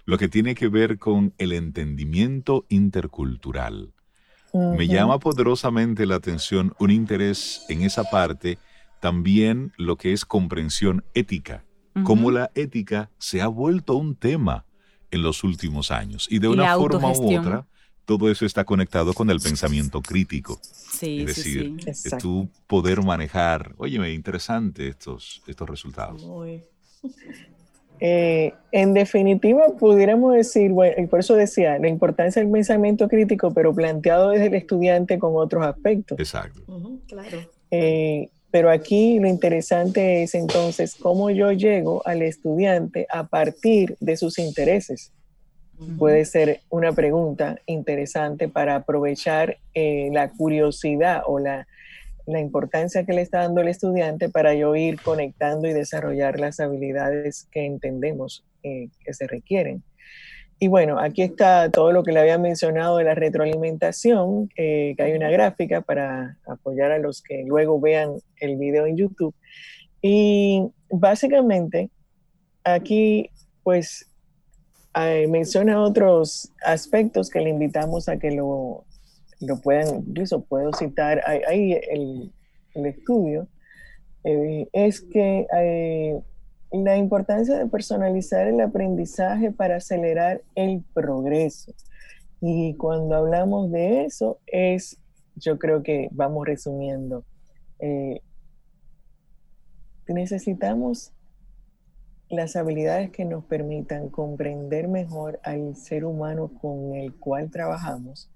lo 0.04 0.18
que 0.18 0.28
tiene 0.28 0.54
que 0.54 0.68
ver 0.68 0.98
con 0.98 1.34
el 1.38 1.52
entendimiento 1.52 2.66
intercultural. 2.68 3.92
Me 4.52 4.88
llama 4.88 5.20
poderosamente 5.20 6.06
la 6.06 6.16
atención 6.16 6.74
un 6.80 6.90
interés 6.90 7.64
en 7.68 7.82
esa 7.82 8.04
parte, 8.04 8.58
también 9.00 9.72
lo 9.76 9.96
que 9.96 10.12
es 10.12 10.24
comprensión 10.24 11.04
ética, 11.14 11.64
cómo 12.04 12.30
la 12.30 12.50
ética 12.54 13.10
se 13.18 13.42
ha 13.42 13.46
vuelto 13.46 13.94
un 13.94 14.16
tema 14.16 14.64
en 15.12 15.22
los 15.22 15.44
últimos 15.44 15.90
años. 15.90 16.26
Y 16.30 16.40
de 16.40 16.48
una 16.48 16.74
forma 16.76 17.12
u 17.12 17.38
otra 17.38 17.66
todo 18.10 18.28
eso 18.28 18.44
está 18.44 18.64
conectado 18.64 19.12
con 19.14 19.30
el 19.30 19.38
pensamiento 19.38 20.02
crítico. 20.02 20.58
Sí, 20.62 21.20
es 21.20 21.26
decir, 21.26 21.76
sí, 21.94 22.10
tú 22.20 22.50
poder 22.66 23.04
manejar, 23.04 23.72
oye, 23.78 24.12
interesante 24.12 24.88
estos, 24.88 25.42
estos 25.46 25.68
resultados. 25.68 26.26
Eh, 28.00 28.54
en 28.72 28.94
definitiva, 28.94 29.66
pudiéramos 29.78 30.34
decir, 30.34 30.70
bueno, 30.70 30.94
y 31.02 31.06
por 31.06 31.20
eso 31.20 31.34
decía, 31.34 31.78
la 31.78 31.88
importancia 31.88 32.40
del 32.40 32.50
pensamiento 32.50 33.08
crítico, 33.08 33.52
pero 33.52 33.74
planteado 33.74 34.30
desde 34.30 34.46
el 34.46 34.54
estudiante 34.54 35.18
con 35.18 35.32
otros 35.36 35.64
aspectos. 35.66 36.18
Exacto. 36.18 36.60
claro. 37.06 37.38
Eh, 37.70 38.28
pero 38.50 38.70
aquí 38.70 39.20
lo 39.20 39.28
interesante 39.28 40.24
es 40.24 40.34
entonces 40.34 40.96
cómo 40.96 41.30
yo 41.30 41.52
llego 41.52 42.02
al 42.04 42.22
estudiante 42.22 43.06
a 43.10 43.24
partir 43.28 43.96
de 44.00 44.16
sus 44.16 44.38
intereses. 44.38 45.12
Puede 45.98 46.26
ser 46.26 46.60
una 46.68 46.92
pregunta 46.92 47.58
interesante 47.64 48.48
para 48.48 48.76
aprovechar 48.76 49.56
eh, 49.72 50.10
la 50.12 50.28
curiosidad 50.28 51.22
o 51.26 51.38
la, 51.38 51.66
la 52.32 52.40
importancia 52.40 53.04
que 53.04 53.12
le 53.12 53.22
está 53.22 53.40
dando 53.40 53.60
el 53.60 53.68
estudiante 53.68 54.28
para 54.28 54.54
yo 54.54 54.74
ir 54.76 55.00
conectando 55.00 55.68
y 55.68 55.72
desarrollar 55.72 56.38
las 56.40 56.60
habilidades 56.60 57.48
que 57.50 57.64
entendemos 57.64 58.44
eh, 58.62 58.88
que 59.04 59.14
se 59.14 59.26
requieren. 59.26 59.82
Y 60.58 60.68
bueno, 60.68 60.98
aquí 60.98 61.22
está 61.22 61.70
todo 61.70 61.90
lo 61.90 62.02
que 62.02 62.12
le 62.12 62.20
había 62.20 62.36
mencionado 62.36 62.98
de 62.98 63.04
la 63.04 63.14
retroalimentación, 63.14 64.48
que 64.48 64.94
hay 64.98 65.12
una 65.12 65.30
gráfica 65.30 65.80
para 65.80 66.36
apoyar 66.46 66.92
a 66.92 66.98
los 66.98 67.22
que 67.22 67.44
luego 67.46 67.80
vean 67.80 68.16
el 68.36 68.56
video 68.56 68.84
en 68.84 68.98
YouTube. 68.98 69.34
Y 70.02 70.68
básicamente, 70.90 71.88
aquí 72.62 73.30
pues 73.62 74.10
menciona 75.28 75.80
otros 75.80 76.52
aspectos 76.62 77.30
que 77.30 77.40
le 77.40 77.50
invitamos 77.50 78.08
a 78.08 78.18
que 78.18 78.30
lo 78.32 78.84
lo 79.40 79.60
pueden, 79.60 80.04
incluso 80.08 80.42
puedo 80.42 80.72
citar 80.74 81.22
ahí 81.26 81.72
el, 81.72 82.32
el, 82.74 82.86
estudio, 82.86 83.48
eh, 84.24 84.68
es 84.72 85.00
que 85.00 85.46
eh, 85.56 86.20
la 86.72 86.96
importancia 86.96 87.56
de 87.56 87.66
personalizar 87.66 88.46
el 88.46 88.60
aprendizaje 88.60 89.50
para 89.50 89.76
acelerar 89.76 90.42
el 90.54 90.84
progreso. 90.94 91.72
Y 92.40 92.74
cuando 92.76 93.16
hablamos 93.16 93.70
de 93.70 94.04
eso, 94.04 94.38
es, 94.46 94.98
yo 95.36 95.58
creo 95.58 95.82
que 95.82 96.08
vamos 96.12 96.46
resumiendo, 96.46 97.24
eh, 97.78 98.20
necesitamos 100.06 101.12
las 102.28 102.56
habilidades 102.56 103.10
que 103.10 103.24
nos 103.24 103.44
permitan 103.44 104.08
comprender 104.08 104.86
mejor 104.86 105.40
al 105.42 105.76
ser 105.76 106.04
humano 106.04 106.50
con 106.60 106.94
el 106.94 107.14
cual 107.14 107.50
trabajamos 107.50 108.30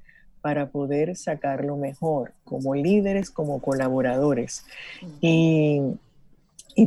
para 0.45 0.67
poder 0.67 1.17
sacarlo 1.17 1.79
mejor, 1.79 2.33
como 2.45 2.75
líderes, 2.75 3.31
como 3.31 3.63
colaboradores. 3.63 4.67
Y, 5.23 5.81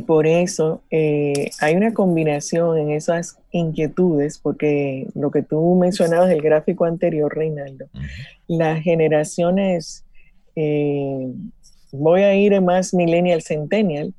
por 0.06 0.28
eso 0.28 0.80
eh, 0.92 1.50
hay 1.60 1.74
una 1.74 1.92
combinación 1.92 2.78
en 2.78 2.92
esas 2.92 3.36
inquietudes, 3.50 4.38
porque 4.38 5.08
lo 5.16 5.32
que 5.32 5.42
tú 5.42 5.74
mencionabas 5.74 6.28
del 6.28 6.40
gráfico 6.40 6.84
anterior, 6.84 7.36
Reinaldo, 7.36 7.86
las 8.46 8.80
generaciones, 8.80 10.04
eh, 10.54 11.26
voy 11.92 12.22
a 12.22 12.34
ir 12.34 12.60
más 12.60 12.94
millennial, 12.94 13.42
centennial, 13.42 14.14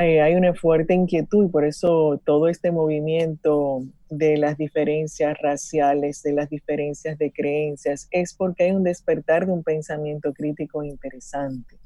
eh, 0.00 0.20
hay 0.20 0.34
una 0.34 0.54
fuerte 0.54 0.94
inquietud 0.94 1.46
y 1.46 1.48
por 1.48 1.64
eso 1.64 2.20
todo 2.24 2.48
este 2.48 2.70
movimiento 2.70 3.82
de 4.10 4.36
las 4.36 4.58
diferencias 4.58 5.36
raciales, 5.40 6.22
de 6.22 6.32
las 6.32 6.50
diferencias 6.50 7.16
de 7.18 7.32
creencias, 7.32 8.08
es 8.10 8.34
porque 8.34 8.64
hay 8.64 8.72
un 8.72 8.82
despertar 8.82 9.46
de 9.46 9.52
un 9.52 9.62
pensamiento 9.62 10.32
crítico 10.32 10.82
interesante. 10.82 11.76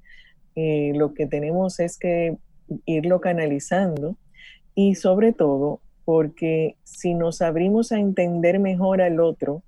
Eh, 0.55 0.93
lo 0.95 1.15
que 1.15 1.27
tenemos 1.27 1.81
es 1.81 1.99
que 1.99 2.37
irlo 2.85 3.21
canalizando 3.21 4.17
y 4.75 4.95
sobre 4.95 5.33
todo 5.33 5.81
porque 6.05 6.77
si 6.85 7.15
nos 7.15 7.43
abrimos 7.43 7.93
a 7.93 7.99
entender 7.99 8.59
mejor 8.59 9.03
al 9.03 9.21
otro, 9.21 9.63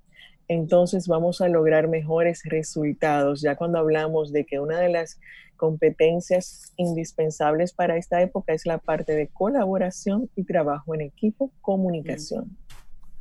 entonces 0.48 1.06
vamos 1.06 1.42
a 1.42 1.48
lograr 1.48 1.88
mejores 1.88 2.42
resultados. 2.44 3.42
Ya 3.42 3.54
cuando 3.56 3.78
hablamos 3.78 4.32
de 4.32 4.44
que 4.44 4.58
una 4.58 4.80
de 4.80 4.88
las 4.88 5.20
competencias 5.56 6.72
indispensables 6.76 7.72
para 7.74 7.98
esta 7.98 8.22
época 8.22 8.54
es 8.54 8.64
la 8.64 8.78
parte 8.78 9.14
de 9.14 9.28
colaboración 9.28 10.30
y 10.34 10.44
trabajo 10.44 10.94
en 10.94 11.02
equipo, 11.02 11.52
comunicación. 11.60 12.56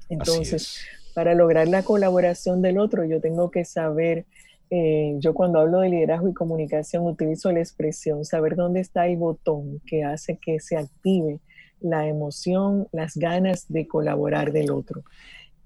Entonces, 0.08 0.80
para 1.14 1.36
lograr 1.36 1.68
la 1.68 1.84
colaboración 1.84 2.62
del 2.62 2.78
otro, 2.78 3.04
yo 3.04 3.20
tengo 3.20 3.52
que 3.52 3.66
saber, 3.66 4.26
eh, 4.70 5.16
yo 5.20 5.34
cuando 5.34 5.60
hablo 5.60 5.80
de 5.80 5.90
liderazgo 5.90 6.30
y 6.30 6.34
comunicación 6.34 7.06
utilizo 7.06 7.52
la 7.52 7.60
expresión, 7.60 8.24
saber 8.24 8.56
dónde 8.56 8.80
está 8.80 9.08
el 9.08 9.18
botón 9.18 9.82
que 9.86 10.06
hace 10.06 10.38
que 10.38 10.60
se 10.62 10.78
active 10.78 11.40
la 11.80 12.08
emoción, 12.08 12.88
las 12.92 13.18
ganas 13.18 13.66
de 13.68 13.88
colaborar 13.88 14.52
del 14.52 14.72
otro. 14.72 15.04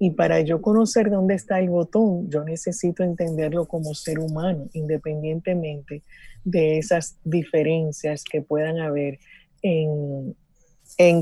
Y 0.04 0.10
para 0.10 0.42
yo 0.42 0.64
conocer 0.64 1.12
dónde 1.12 1.36
está 1.36 1.60
el 1.60 1.70
botón, 1.70 2.28
yo 2.28 2.44
necesito 2.44 3.04
entenderlo 3.04 3.68
como 3.68 3.94
ser 3.94 4.18
humano, 4.18 4.68
independientemente 4.74 6.02
de 6.44 6.80
esas 6.80 7.20
diferencias 7.24 8.24
que 8.24 8.42
puedan 8.42 8.80
haber 8.80 9.20
en, 9.62 10.36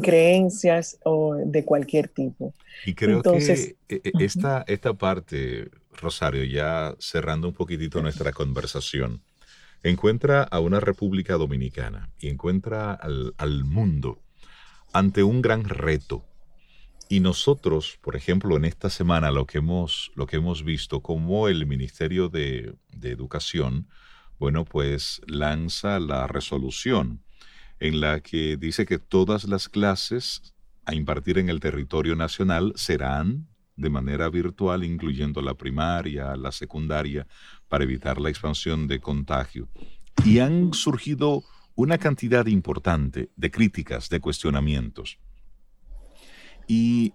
creencias 0.01 0.97
o 1.03 1.35
de 1.35 1.65
cualquier 1.65 2.07
tipo. 2.07 2.53
Y 2.85 2.93
creo 2.93 3.21
que 3.21 3.75
e, 3.89 3.95
e, 3.95 4.11
esta, 4.21 4.63
esta 4.65 4.93
parte, 4.93 5.69
Rosario, 5.91 6.45
ya 6.45 6.95
cerrando 6.99 7.49
un 7.49 7.53
poquitito 7.55 8.01
nuestra 8.01 8.31
conversación, 8.31 9.21
encuentra 9.83 10.43
a 10.43 10.61
una 10.61 10.79
República 10.79 11.33
Dominicana 11.33 12.11
y 12.17 12.29
encuentra 12.29 12.93
al, 12.93 13.33
al 13.35 13.65
mundo 13.65 14.21
ante 14.93 15.21
un 15.21 15.41
gran 15.41 15.65
reto 15.65 16.28
y 17.11 17.21
nosotros, 17.21 17.97
por 18.01 18.15
ejemplo, 18.15 18.55
en 18.55 18.65
esta 18.65 18.91
semana 18.91 19.31
lo 19.31 19.47
que 19.47 19.57
hemos, 19.57 20.11
lo 20.13 20.27
que 20.27 20.37
hemos 20.37 20.63
visto, 20.63 21.01
como 21.01 21.47
el 21.47 21.65
Ministerio 21.65 22.29
de, 22.29 22.75
Educación, 23.01 23.87
bueno, 24.37 24.63
pues 24.63 25.19
lanza 25.25 25.99
la 25.99 26.27
resolución 26.27 27.23
en 27.79 27.99
la 27.99 28.19
que 28.19 28.57
dice 28.57 28.85
que 28.85 28.99
todas 28.99 29.45
las 29.45 29.69
clases 29.69 30.53
a 30.85 30.93
impartir 30.93 31.39
en 31.39 31.49
el 31.49 31.59
territorio 31.59 32.15
nacional 32.15 32.73
serán 32.75 33.47
de 33.75 33.89
manera 33.89 34.29
virtual, 34.29 34.83
incluyendo 34.83 35.41
la 35.41 35.55
primaria, 35.55 36.35
la 36.35 36.51
secundaria, 36.51 37.25
para 37.67 37.85
evitar 37.85 38.21
la 38.21 38.29
expansión 38.29 38.87
de 38.87 38.99
contagio. 38.99 39.67
y 40.25 40.39
han 40.39 40.73
surgido 40.73 41.43
una 41.73 41.97
cantidad 41.97 42.45
importante 42.45 43.31
de 43.35 43.49
críticas, 43.49 44.09
de 44.09 44.19
cuestionamientos. 44.19 45.17
Y 46.69 47.13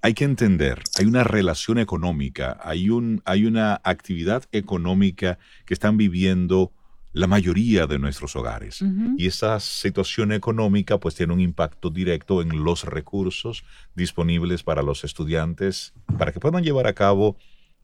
hay 0.00 0.14
que 0.14 0.22
entender, 0.22 0.80
hay 0.96 1.06
una 1.06 1.24
relación 1.24 1.78
económica, 1.78 2.56
hay, 2.62 2.88
un, 2.88 3.20
hay 3.24 3.46
una 3.46 3.80
actividad 3.82 4.44
económica 4.52 5.40
que 5.66 5.74
están 5.74 5.96
viviendo 5.96 6.72
la 7.12 7.26
mayoría 7.26 7.88
de 7.88 7.98
nuestros 7.98 8.36
hogares. 8.36 8.84
Y 9.18 9.26
esa 9.26 9.58
situación 9.58 10.30
económica 10.30 10.98
pues 10.98 11.16
tiene 11.16 11.32
un 11.32 11.40
impacto 11.40 11.90
directo 11.90 12.42
en 12.42 12.62
los 12.62 12.84
recursos 12.84 13.64
disponibles 13.96 14.62
para 14.62 14.82
los 14.82 15.02
estudiantes 15.02 15.92
para 16.16 16.30
que 16.30 16.38
puedan 16.38 16.62
llevar 16.62 16.86
a 16.86 16.94
cabo 16.94 17.36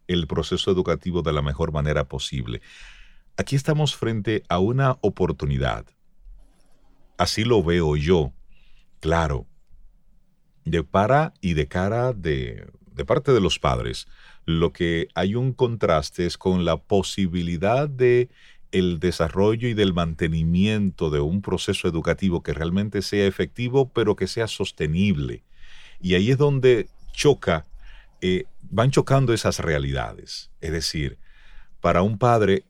el 0.07 0.25
proceso 0.25 0.71
educativo 0.71 1.21
de 1.21 1.33
la 1.33 1.41
mejor 1.41 1.73
manera 1.73 2.05
posible. 2.07 2.61
Aquí 3.35 3.57
estamos 3.57 3.97
frente 3.97 4.43
a 4.47 4.59
una 4.59 4.97
oportunidad. 5.01 5.85
Así 7.17 7.43
lo 7.43 7.61
veo 7.61 7.97
yo. 7.97 8.31
Claro, 9.01 9.45
de 10.69 10.83
para 10.83 11.33
y 11.41 11.53
de 11.53 11.67
cara 11.67 12.13
de, 12.13 12.67
de 12.93 13.05
parte 13.05 13.31
de 13.31 13.41
los 13.41 13.59
padres, 13.59 14.07
lo 14.45 14.73
que 14.73 15.09
hay 15.15 15.35
un 15.35 15.53
contraste 15.53 16.25
es 16.25 16.37
con 16.37 16.65
la 16.65 16.77
posibilidad 16.77 17.87
de 17.87 18.29
el 18.71 18.99
desarrollo 18.99 19.67
y 19.67 19.73
del 19.73 19.93
mantenimiento 19.93 21.09
de 21.09 21.19
un 21.19 21.41
proceso 21.41 21.87
educativo 21.87 22.43
que 22.43 22.53
realmente 22.53 23.01
sea 23.01 23.25
efectivo, 23.25 23.89
pero 23.89 24.15
que 24.15 24.27
sea 24.27 24.47
sostenible. 24.47 25.43
Y 26.01 26.13
ahí 26.13 26.31
es 26.31 26.37
donde 26.37 26.87
choca, 27.11 27.65
eh, 28.21 28.45
van 28.69 28.91
chocando 28.91 29.33
esas 29.33 29.59
realidades. 29.59 30.51
Es 30.61 30.71
decir, 30.71 31.17
para 31.81 32.01
un 32.01 32.17
padre, 32.17 32.63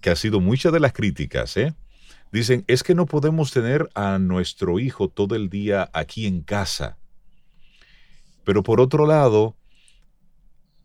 que 0.00 0.10
ha 0.10 0.16
sido 0.16 0.40
muchas 0.40 0.72
de 0.72 0.80
las 0.80 0.92
críticas, 0.92 1.56
¿eh? 1.56 1.74
dicen, 2.32 2.64
es 2.68 2.82
que 2.82 2.94
no 2.94 3.06
podemos 3.06 3.52
tener 3.52 3.88
a 3.94 4.18
nuestro 4.18 4.78
hijo 4.78 5.08
todo 5.08 5.34
el 5.34 5.48
día 5.48 5.90
aquí 5.92 6.26
en 6.26 6.42
casa. 6.42 6.98
Pero 8.48 8.62
por 8.62 8.80
otro 8.80 9.06
lado, 9.06 9.58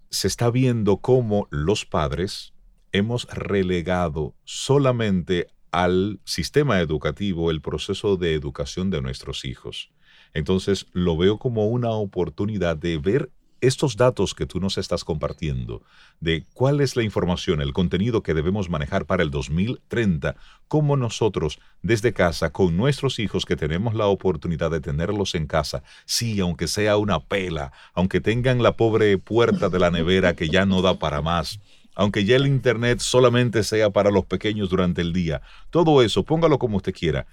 se 0.10 0.28
está 0.28 0.52
viendo 0.52 0.97
cómo 0.97 1.47
los 1.49 1.86
padres 1.86 2.54
hemos 2.91 3.26
relegado 3.30 4.36
solamente 4.43 5.47
al 5.71 6.19
sistema 6.26 6.82
educativo 6.82 7.52
el 7.52 7.62
proceso 7.62 8.17
de 8.17 8.34
educación 8.34 8.89
de 8.89 9.02
nuestros 9.02 9.45
hijos. 9.45 9.93
Entonces 10.34 10.88
lo 10.91 11.15
veo 11.15 11.39
como 11.39 11.67
una 11.67 11.91
oportunidad 11.91 12.76
de 12.76 12.97
ver 12.97 13.32
estos 13.63 13.95
datos 13.95 14.36
que 14.36 14.45
tú 14.45 14.60
nos 14.60 14.78
estás 14.78 15.06
compartiendo, 15.06 15.84
de 16.19 16.45
cuál 16.54 16.82
es 16.82 16.97
la 16.97 17.04
información, 17.04 17.62
el 17.62 17.71
contenido 17.71 18.21
que 18.21 18.34
debemos 18.34 18.69
manejar 18.69 19.06
para 19.06 19.23
el 19.23 19.32
2030, 19.32 20.36
cómo 20.67 20.97
nosotros 20.97 21.60
desde 21.82 22.12
casa, 22.12 22.52
con 22.52 22.76
nuestros 22.76 23.19
hijos 23.19 23.45
que 23.45 23.56
tenemos 23.56 23.93
la 23.93 24.08
oportunidad 24.08 24.69
de 24.69 24.82
tenerlos 24.82 25.34
en 25.34 25.47
casa, 25.47 25.82
sí, 26.06 26.41
aunque 26.41 26.67
sea 26.67 26.97
una 26.97 27.21
pela, 27.21 27.71
aunque 27.93 28.19
tengan 28.19 28.62
la 28.62 28.76
pobre 28.76 29.17
puerta 29.17 29.69
de 29.69 29.80
la 29.80 29.91
nevera 29.91 30.36
que 30.36 30.49
ya 30.49 30.65
no 30.65 30.82
da 30.82 30.99
para 30.99 31.21
más, 31.21 31.62
aunque 31.95 32.26
ya 32.26 32.36
el 32.36 32.47
Internet 32.47 32.99
solamente 32.99 33.63
sea 33.63 33.91
para 33.91 34.12
los 34.12 34.26
pequeños 34.26 34.69
durante 34.69 35.02
el 35.02 35.13
día. 35.13 35.41
Todo 35.69 36.02
eso, 36.02 36.23
póngalo 36.23 36.60
como 36.60 36.78
usted 36.78 36.93
quiera. 36.93 37.28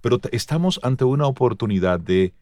Pero 0.00 0.18
estamos 0.32 0.80
ante 0.82 1.04
una 1.04 1.26
oportunidad 1.26 2.00
de 2.00 2.32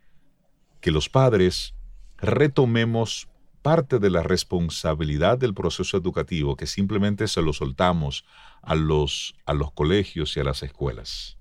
que 0.81 0.93
los 0.93 1.09
padres 1.09 1.75
retomemos 2.19 3.29
parte 3.63 3.99
de 3.99 4.11
la 4.11 4.23
responsabilidad 4.23 5.39
del 5.39 5.55
proceso 5.55 5.97
educativo 5.97 6.57
que 6.57 6.67
simplemente 6.67 7.29
se 7.29 7.43
lo 7.43 7.53
soltamos 7.53 8.25
a 8.63 8.75
los, 8.75 9.35
a 9.47 9.55
los 9.55 9.73
colegios 9.73 10.37
y 10.37 10.41
a 10.41 10.45
las 10.45 10.63
escuelas. 10.63 11.37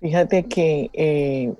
Fíjate 0.00 0.44
que 0.46 0.90
eh, 0.92 1.52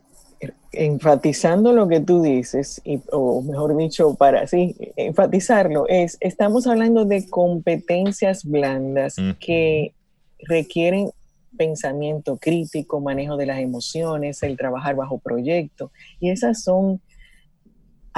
enfatizando 0.72 1.72
lo 1.72 1.88
que 1.88 2.00
tú 2.00 2.22
dices, 2.22 2.80
o 3.12 3.42
mejor 3.42 3.76
dicho, 3.76 4.14
para 4.14 4.46
sí, 4.46 4.76
enfatizarlo, 4.96 5.86
es, 5.88 6.16
estamos 6.20 6.66
hablando 6.66 7.04
de 7.04 7.28
competencias 7.28 8.44
blandas 8.44 9.16
que 9.40 9.92
requieren 10.40 11.10
pensamiento 11.56 12.36
crítico, 12.36 13.00
manejo 13.00 13.36
de 13.36 13.46
las 13.46 13.60
emociones, 13.60 14.42
el 14.42 14.56
trabajar 14.56 14.96
bajo 14.96 15.18
proyecto, 15.18 15.90
y 16.20 16.30
esas 16.30 16.62
son 16.62 17.00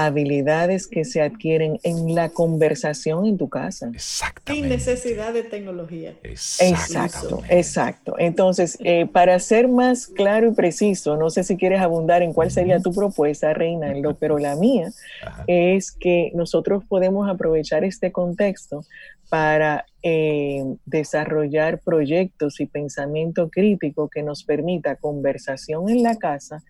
habilidades 0.04 0.86
que 0.86 1.04
se 1.04 1.20
adquieren 1.20 1.78
en 1.82 2.14
la 2.14 2.30
conversación 2.30 3.26
en 3.26 3.38
tu 3.38 3.48
casa. 3.48 3.90
Exactamente. 3.92 4.68
Sin 4.68 4.68
necesidad 4.68 5.32
de 5.32 5.42
tecnología. 5.42 6.14
Exacto, 6.22 7.42
exacto. 7.48 8.14
Entonces, 8.18 8.78
eh, 8.80 9.06
para 9.06 9.38
ser 9.38 9.68
más 9.68 10.06
claro 10.06 10.48
y 10.48 10.52
preciso, 10.52 11.16
no 11.16 11.30
sé 11.30 11.44
si 11.44 11.56
quieres 11.56 11.80
abundar 11.80 12.22
en 12.22 12.32
cuál 12.32 12.50
sería 12.50 12.80
tu 12.80 12.92
propuesta, 12.92 13.52
Reinaldo, 13.54 14.14
pero 14.14 14.38
la 14.38 14.56
mía 14.56 14.90
es 15.46 15.92
que 15.92 16.32
nosotros 16.34 16.84
podemos 16.88 17.28
aprovechar 17.28 17.84
este 17.84 18.12
contexto 18.12 18.84
para 19.30 19.86
eh, 20.02 20.64
desarrollar 20.84 21.78
proyectos 21.78 22.60
y 22.60 22.66
pensamiento 22.66 23.48
crítico 23.48 24.08
que 24.08 24.22
nos 24.22 24.42
permita 24.42 24.96
conversación 24.96 25.88
en 25.88 26.02
la 26.02 26.16
casa 26.16 26.62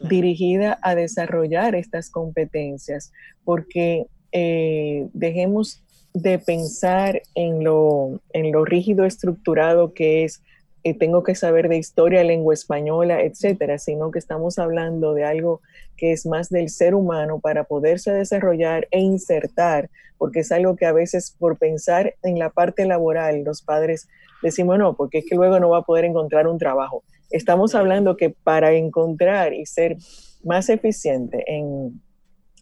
dirigida 0.00 0.78
a 0.82 0.94
desarrollar 0.94 1.74
estas 1.74 2.10
competencias, 2.10 3.12
porque 3.44 4.06
eh, 4.32 5.08
dejemos 5.12 5.82
de 6.12 6.38
pensar 6.38 7.22
en 7.34 7.64
lo, 7.64 8.20
en 8.32 8.52
lo 8.52 8.64
rígido 8.64 9.04
estructurado 9.04 9.94
que 9.94 10.24
es 10.24 10.42
eh, 10.86 10.92
tengo 10.92 11.22
que 11.22 11.34
saber 11.34 11.70
de 11.70 11.78
historia, 11.78 12.22
lengua 12.24 12.52
española, 12.52 13.22
etcétera, 13.22 13.78
sino 13.78 14.10
que 14.10 14.18
estamos 14.18 14.58
hablando 14.58 15.14
de 15.14 15.24
algo 15.24 15.62
que 15.96 16.12
es 16.12 16.26
más 16.26 16.50
del 16.50 16.68
ser 16.68 16.94
humano 16.94 17.40
para 17.40 17.64
poderse 17.64 18.12
desarrollar 18.12 18.86
e 18.90 19.00
insertar, 19.00 19.88
porque 20.18 20.40
es 20.40 20.52
algo 20.52 20.76
que 20.76 20.84
a 20.84 20.92
veces 20.92 21.34
por 21.38 21.56
pensar 21.56 22.16
en 22.22 22.38
la 22.38 22.50
parte 22.50 22.84
laboral, 22.84 23.44
los 23.44 23.62
padres 23.62 24.08
decimos 24.42 24.78
no, 24.78 24.94
porque 24.94 25.18
es 25.18 25.24
que 25.26 25.36
luego 25.36 25.58
no 25.58 25.70
va 25.70 25.78
a 25.78 25.82
poder 25.82 26.04
encontrar 26.04 26.46
un 26.46 26.58
trabajo. 26.58 27.02
Estamos 27.34 27.74
hablando 27.74 28.16
que 28.16 28.30
para 28.30 28.72
encontrar 28.74 29.54
y 29.54 29.66
ser 29.66 29.96
más 30.44 30.68
eficiente 30.68 31.44
en, 31.46 32.00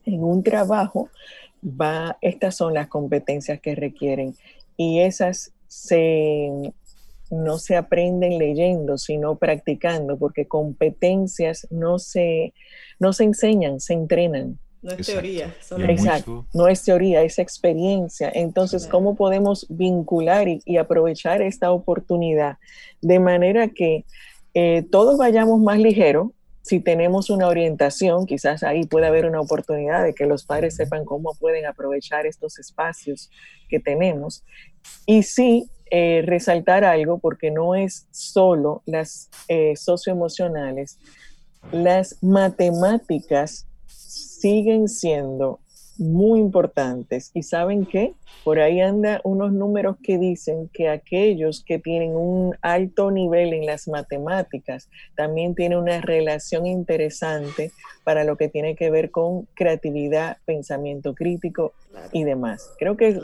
un 0.06 0.42
trabajo, 0.42 1.10
va, 1.62 2.16
estas 2.22 2.56
son 2.56 2.74
las 2.74 2.88
competencias 2.88 3.60
que 3.60 3.74
requieren 3.74 4.34
y 4.76 5.00
esas 5.00 5.52
se, 5.68 6.50
no 7.30 7.58
se 7.58 7.76
aprenden 7.76 8.38
leyendo, 8.38 8.96
sino 8.96 9.36
practicando, 9.36 10.16
porque 10.18 10.46
competencias 10.46 11.66
no 11.70 11.98
se, 11.98 12.54
no 12.98 13.12
se 13.12 13.24
enseñan, 13.24 13.78
se 13.78 13.92
entrenan. 13.92 14.58
No 14.82 14.90
es 14.90 15.06
teoría. 15.06 15.54
Exacto, 15.88 16.44
no 16.52 16.66
es 16.66 16.82
teoría, 16.82 17.22
es 17.22 17.38
experiencia. 17.38 18.32
Entonces, 18.34 18.88
¿cómo 18.88 19.14
podemos 19.14 19.66
vincular 19.68 20.48
y, 20.48 20.76
aprovechar 20.76 21.40
esta 21.40 21.70
oportunidad 21.70 22.56
de 23.00 23.20
manera 23.20 23.68
que 23.68 24.04
eh, 24.54 24.84
todos 24.90 25.18
vayamos 25.18 25.60
más 25.60 25.78
ligero. 25.78 26.32
Si 26.62 26.78
tenemos 26.78 27.28
una 27.30 27.48
orientación, 27.48 28.26
quizás 28.26 28.62
ahí 28.62 28.84
puede 28.86 29.06
haber 29.06 29.26
una 29.26 29.40
oportunidad 29.40 30.04
de 30.04 30.14
que 30.14 30.26
los 30.26 30.44
padres 30.44 30.76
sepan 30.76 31.04
cómo 31.04 31.34
pueden 31.34 31.66
aprovechar 31.66 32.24
estos 32.26 32.58
espacios 32.58 33.30
que 33.68 33.80
tenemos. 33.80 34.44
Y 35.06 35.24
sí, 35.24 35.68
eh, 35.90 36.22
resaltar 36.24 36.84
algo, 36.84 37.18
porque 37.18 37.50
no 37.50 37.74
es 37.74 38.06
solo 38.12 38.82
las 38.86 39.28
eh, 39.48 39.74
socioemocionales, 39.76 40.98
las 41.70 42.16
matemáticas 42.22 43.66
siguen 43.86 44.88
siendo 44.88 45.60
muy 45.98 46.40
importantes. 46.40 47.30
¿Y 47.34 47.42
saben 47.42 47.86
qué? 47.86 48.14
Por 48.44 48.58
ahí 48.58 48.80
anda 48.80 49.20
unos 49.24 49.52
números 49.52 49.96
que 50.02 50.18
dicen 50.18 50.68
que 50.72 50.88
aquellos 50.88 51.62
que 51.64 51.78
tienen 51.78 52.16
un 52.16 52.56
alto 52.62 53.10
nivel 53.10 53.52
en 53.52 53.66
las 53.66 53.88
matemáticas 53.88 54.88
también 55.16 55.54
tienen 55.54 55.78
una 55.78 56.00
relación 56.00 56.66
interesante 56.66 57.72
para 58.04 58.24
lo 58.24 58.36
que 58.36 58.48
tiene 58.48 58.74
que 58.74 58.90
ver 58.90 59.10
con 59.10 59.46
creatividad, 59.54 60.38
pensamiento 60.44 61.14
crítico 61.14 61.72
y 62.12 62.24
demás. 62.24 62.72
Creo 62.78 62.96
que, 62.96 63.20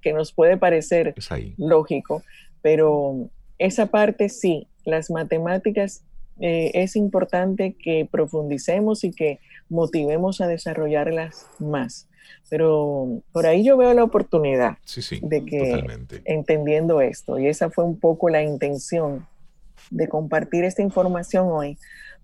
que, 0.00 0.12
nos 0.12 0.32
puede 0.32 0.56
parecer 0.56 1.14
lógico, 1.56 2.22
pero 2.62 3.28
esa 3.58 3.86
parte 3.86 4.28
sí, 4.28 4.68
las 4.84 5.10
matemáticas 5.10 6.04
eh, 6.40 6.70
es 6.74 6.96
importante 6.96 7.74
que 7.78 8.08
profundicemos 8.10 9.04
y 9.04 9.12
que 9.12 9.40
motivemos 9.68 10.40
a 10.40 10.46
desarrollarlas 10.46 11.46
más. 11.58 12.08
Pero 12.48 13.22
por 13.32 13.46
ahí 13.46 13.64
yo 13.64 13.76
veo 13.76 13.94
la 13.94 14.04
oportunidad 14.04 14.78
de 15.22 15.44
que, 15.44 15.84
entendiendo 16.24 17.00
esto, 17.00 17.38
y 17.38 17.46
esa 17.46 17.70
fue 17.70 17.84
un 17.84 17.98
poco 17.98 18.28
la 18.28 18.42
intención 18.42 19.26
de 19.90 20.08
compartir 20.08 20.64
esta 20.64 20.82
información 20.82 21.48
hoy, 21.48 21.78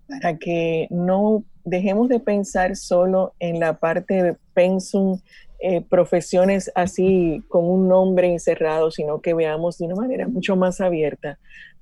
para 0.07 0.37
que 0.37 0.87
no 0.89 1.43
dejemos 1.63 2.09
de 2.09 2.19
pensar 2.19 2.75
solo 2.75 3.33
en 3.39 3.59
la 3.59 3.79
parte 3.79 4.23
de 4.23 4.35
pensum 4.53 5.19
eh, 5.61 5.81
profesiones 5.81 6.71
así 6.73 7.43
con 7.49 7.65
un 7.65 7.87
nombre 7.87 8.31
encerrado, 8.31 8.91
sino 8.91 9.19
que 9.19 9.33
veamos 9.33 9.77
de 9.77 9.85
una 9.85 9.95
manera 9.95 10.27
mucho 10.27 10.55
más 10.55 10.79
abierta, 10.79 11.37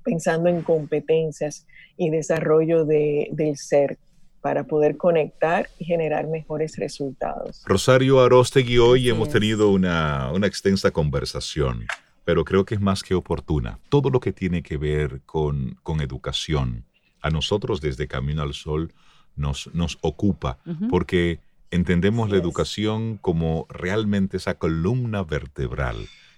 pensando 0.08 0.48
en 0.48 0.62
competencias 0.62 1.66
y 1.98 2.08
desarrollo 2.08 2.86
de, 2.86 3.28
del 3.32 3.58
ser 3.58 3.98
para 4.40 4.64
poder 4.64 4.96
conectar 4.96 5.68
y 5.78 5.84
generar 5.84 6.28
mejores 6.28 6.78
resultados. 6.78 7.62
Rosario 7.66 8.18
Arostegui, 8.20 8.78
hoy 8.78 9.10
hemos 9.10 9.28
tenido 9.28 9.70
una, 9.70 10.32
una 10.32 10.46
extensa 10.46 10.92
conversación, 10.92 11.84
pero 12.24 12.42
creo 12.46 12.64
que 12.64 12.74
es 12.74 12.80
más 12.80 13.02
que 13.02 13.14
oportuna. 13.14 13.80
Todo 13.90 14.08
lo 14.08 14.18
que 14.18 14.32
tiene 14.32 14.62
que 14.62 14.78
ver 14.78 15.20
con, 15.26 15.76
con 15.82 16.00
educación, 16.00 16.84
a 17.20 17.28
nosotros 17.28 17.82
desde 17.82 18.08
Camino 18.08 18.40
al 18.40 18.54
Sol 18.54 18.94
nos, 19.36 19.68
nos 19.74 19.98
ocupa, 20.00 20.58
porque 20.88 21.40
entendemos 21.70 22.30
la 22.30 22.38
educación 22.38 23.18
como 23.18 23.66
realmente 23.68 24.38
esa 24.38 24.54
columna 24.54 25.22
vertebral 25.22 25.96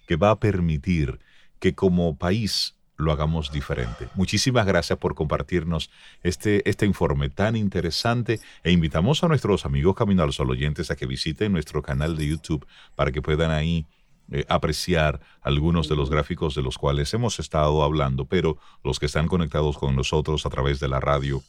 que 0.09 0.17
va 0.17 0.31
a 0.31 0.41
permitir 0.41 1.21
que 1.61 1.77
como 1.77 2.17
país 2.17 2.75
lo 3.01 3.13
hagamos 3.13 3.51
diferente. 3.51 4.09
Muchísimas 4.15 4.67
gracias 4.67 4.99
por 4.99 5.15
compartirnos 5.15 5.91
este, 6.23 6.69
este 6.69 6.87
informe 6.87 7.31
tan 7.31 7.57
interesante 7.57 8.41
e 8.63 8.71
invitamos 8.71 9.25
a 9.25 9.29
nuestros 9.29 9.65
amigos 9.65 9.97
Camino 9.97 10.23
al 10.23 10.33
Sol 10.33 10.51
oyentes 10.51 10.91
a 10.91 10.97
que 10.97 11.07
visiten 11.07 11.53
nuestro 11.53 11.83
canal 11.83 12.17
de 12.17 12.29
YouTube 12.29 12.67
para 12.95 13.13
que 13.13 13.23
puedan 13.23 13.51
ahí 13.51 13.87
eh, 14.33 14.45
apreciar 14.49 15.21
algunos 15.43 15.89
de 15.89 15.97
los 15.97 16.09
gráficos 16.09 16.55
de 16.55 16.63
los 16.63 16.79
cuales 16.79 17.13
hemos 17.15 17.41
estado 17.41 17.83
hablando, 17.83 18.27
pero 18.27 18.59
los 18.85 19.01
que 19.01 19.07
están 19.07 19.27
conectados 19.27 19.77
con 19.77 19.97
nosotros 19.97 20.47
a 20.47 20.51
través 20.51 20.79
de 20.79 20.87
la 20.87 21.01
radio, 21.01 21.43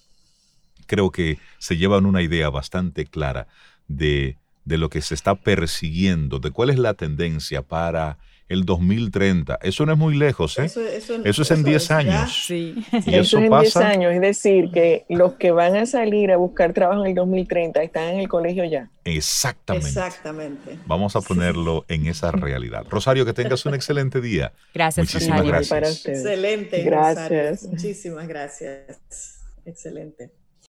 creo 0.88 1.12
que 1.12 1.38
se 1.60 1.78
llevan 1.78 2.08
una 2.08 2.24
idea 2.24 2.50
bastante 2.50 3.06
clara 3.06 3.48
de, 3.88 4.38
de 4.66 4.78
lo 4.80 4.90
que 4.90 5.02
se 5.02 5.14
está 5.14 5.36
persiguiendo, 5.36 6.40
de 6.40 6.50
cuál 6.50 6.72
es 6.72 6.80
la 6.80 6.96
tendencia 6.96 7.62
para 7.62 8.18
el 8.52 8.66
2030. 8.66 9.60
Eso 9.62 9.86
no 9.86 9.94
es 9.94 9.98
muy 9.98 10.16
lejos, 10.16 10.60
¿eh? 10.60 10.66
Eso, 10.66 10.82
es 11.42 11.52
en 11.52 11.64
10 11.64 11.92
años. 11.92 12.44
Sí. 12.46 12.76
Y 13.06 13.16
eso, 13.16 13.40
es 13.40 13.46
en 13.46 13.60
10 13.60 13.76
años, 13.78 14.14
es 14.14 14.22
decir, 14.22 14.72
que 14.72 15.06
los 15.08 15.34
que 15.34 15.52
van 15.52 15.78
a 15.78 15.86
salir 15.86 16.32
a 16.32 16.38
buscar 16.38 16.74
trabajo 16.74 17.02
en 17.02 17.12
el 17.12 17.16
2030 17.16 17.82
están 17.82 18.10
en 18.10 18.20
el 18.20 18.28
colegio 18.28 18.66
ya. 18.66 18.90
Exactamente. 19.06 19.88
Exactamente. 19.88 20.78
Vamos 20.86 21.16
a 21.16 21.22
ponerlo 21.22 21.86
en 21.88 22.08
esa 22.08 22.32
realidad. 22.32 22.86
Rosario, 22.90 23.26
que 23.26 23.34
tengas 23.34 23.66
un 23.66 23.74
excelente 23.74 24.20
día. 24.20 24.52
Gracias, 24.74 25.06
Muchísimas 25.06 25.48
Rosario. 25.48 25.68
gracias. 25.70 26.06
Excelente. 26.06 26.84
Gracias. 26.84 27.64
Muchísimas 27.68 28.28
gracias. 28.28 29.40
Excelente. 29.66 30.41